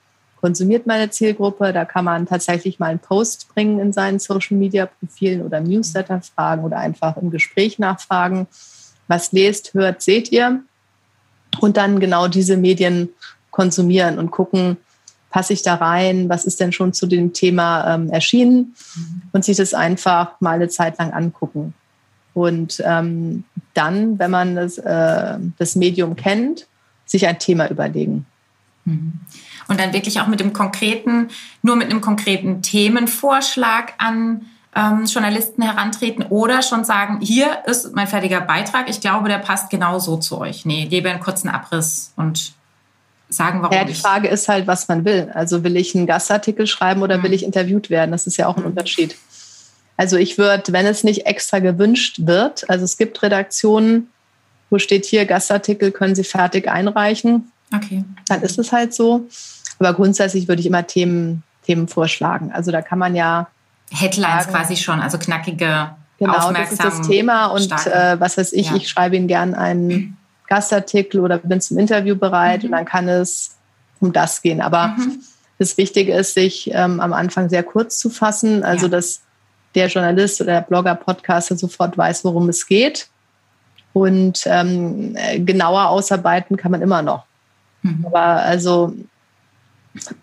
[0.45, 1.73] konsumiert meine Zielgruppe.
[1.73, 6.77] Da kann man tatsächlich mal einen Post bringen in seinen Social-Media-Profilen oder Newsletter fragen oder
[6.77, 8.47] einfach im Gespräch nachfragen.
[9.09, 10.61] Was lest, hört, seht ihr?
[11.61, 13.09] Und dann genau diese Medien
[13.51, 14.77] konsumieren und gucken,
[15.31, 16.29] passe ich da rein?
[16.29, 18.75] Was ist denn schon zu dem Thema ähm, erschienen?
[19.33, 21.73] Und sich das einfach mal eine Zeit lang angucken.
[22.35, 26.67] Und ähm, dann, wenn man das, äh, das Medium kennt,
[27.07, 28.27] sich ein Thema überlegen.
[28.85, 29.21] Mhm
[29.69, 31.29] und dann wirklich auch mit dem konkreten,
[31.63, 38.07] nur mit einem konkreten Themenvorschlag an ähm, Journalisten herantreten oder schon sagen, hier ist mein
[38.07, 40.65] fertiger Beitrag, ich glaube, der passt genau so zu euch.
[40.65, 42.53] Nee, gebe einen kurzen Abriss und
[43.29, 43.77] sagen, warum.
[43.77, 45.31] Ja, die Frage ist halt, was man will.
[45.35, 47.25] Also will ich einen Gastartikel schreiben oder mhm.
[47.25, 48.13] will ich interviewt werden?
[48.13, 48.71] Das ist ja auch ein mhm.
[48.71, 49.17] Unterschied.
[49.97, 54.11] Also ich würde, wenn es nicht extra gewünscht wird, also es gibt Redaktionen,
[54.71, 57.53] wo steht hier Gastartikel können Sie fertig einreichen.
[57.77, 58.05] Okay.
[58.29, 59.27] Dann ist es halt so.
[59.79, 62.53] Aber grundsätzlich würde ich immer Themen, Themen vorschlagen.
[62.53, 63.49] Also da kann man ja.
[63.91, 67.47] Headlines sagen, quasi schon, also knackige, Genau, das ist das Thema.
[67.47, 68.77] Und äh, was weiß ich, ja.
[68.77, 70.17] ich schreibe Ihnen gern einen
[70.49, 72.67] Gastartikel oder bin zum Interview bereit mhm.
[72.67, 73.57] und dann kann es
[74.01, 74.61] um das gehen.
[74.61, 75.21] Aber mhm.
[75.59, 78.91] das Wichtige ist, sich ähm, am Anfang sehr kurz zu fassen, also ja.
[78.91, 79.23] dass
[79.75, 83.09] der Journalist oder der Blogger, Podcaster sofort weiß, worum es geht.
[83.93, 87.25] Und ähm, genauer ausarbeiten kann man immer noch.
[87.85, 88.07] Mhm.
[88.07, 88.95] Aber also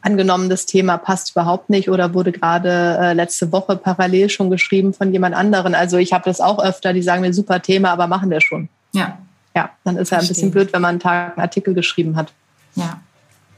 [0.01, 4.93] angenommen, das Thema passt überhaupt nicht oder wurde gerade äh, letzte Woche parallel schon geschrieben
[4.93, 5.75] von jemand anderen.
[5.75, 8.67] Also ich habe das auch öfter, die sagen mir super Thema, aber machen wir schon.
[8.91, 9.17] Ja.
[9.55, 12.33] Ja, dann ist ja ein bisschen blöd, wenn man einen Tag einen Artikel geschrieben hat.
[12.75, 12.99] Ja.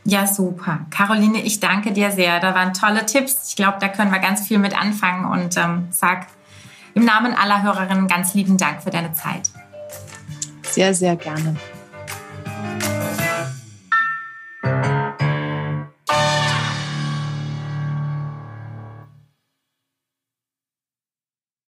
[0.05, 0.79] Ja, super.
[0.89, 2.39] Caroline, ich danke dir sehr.
[2.41, 3.47] Da waren tolle Tipps.
[3.47, 6.27] Ich glaube, da können wir ganz viel mit anfangen und ähm, sag
[6.93, 9.49] im Namen aller Hörerinnen ganz lieben Dank für deine Zeit.
[10.63, 11.55] Sehr, sehr gerne.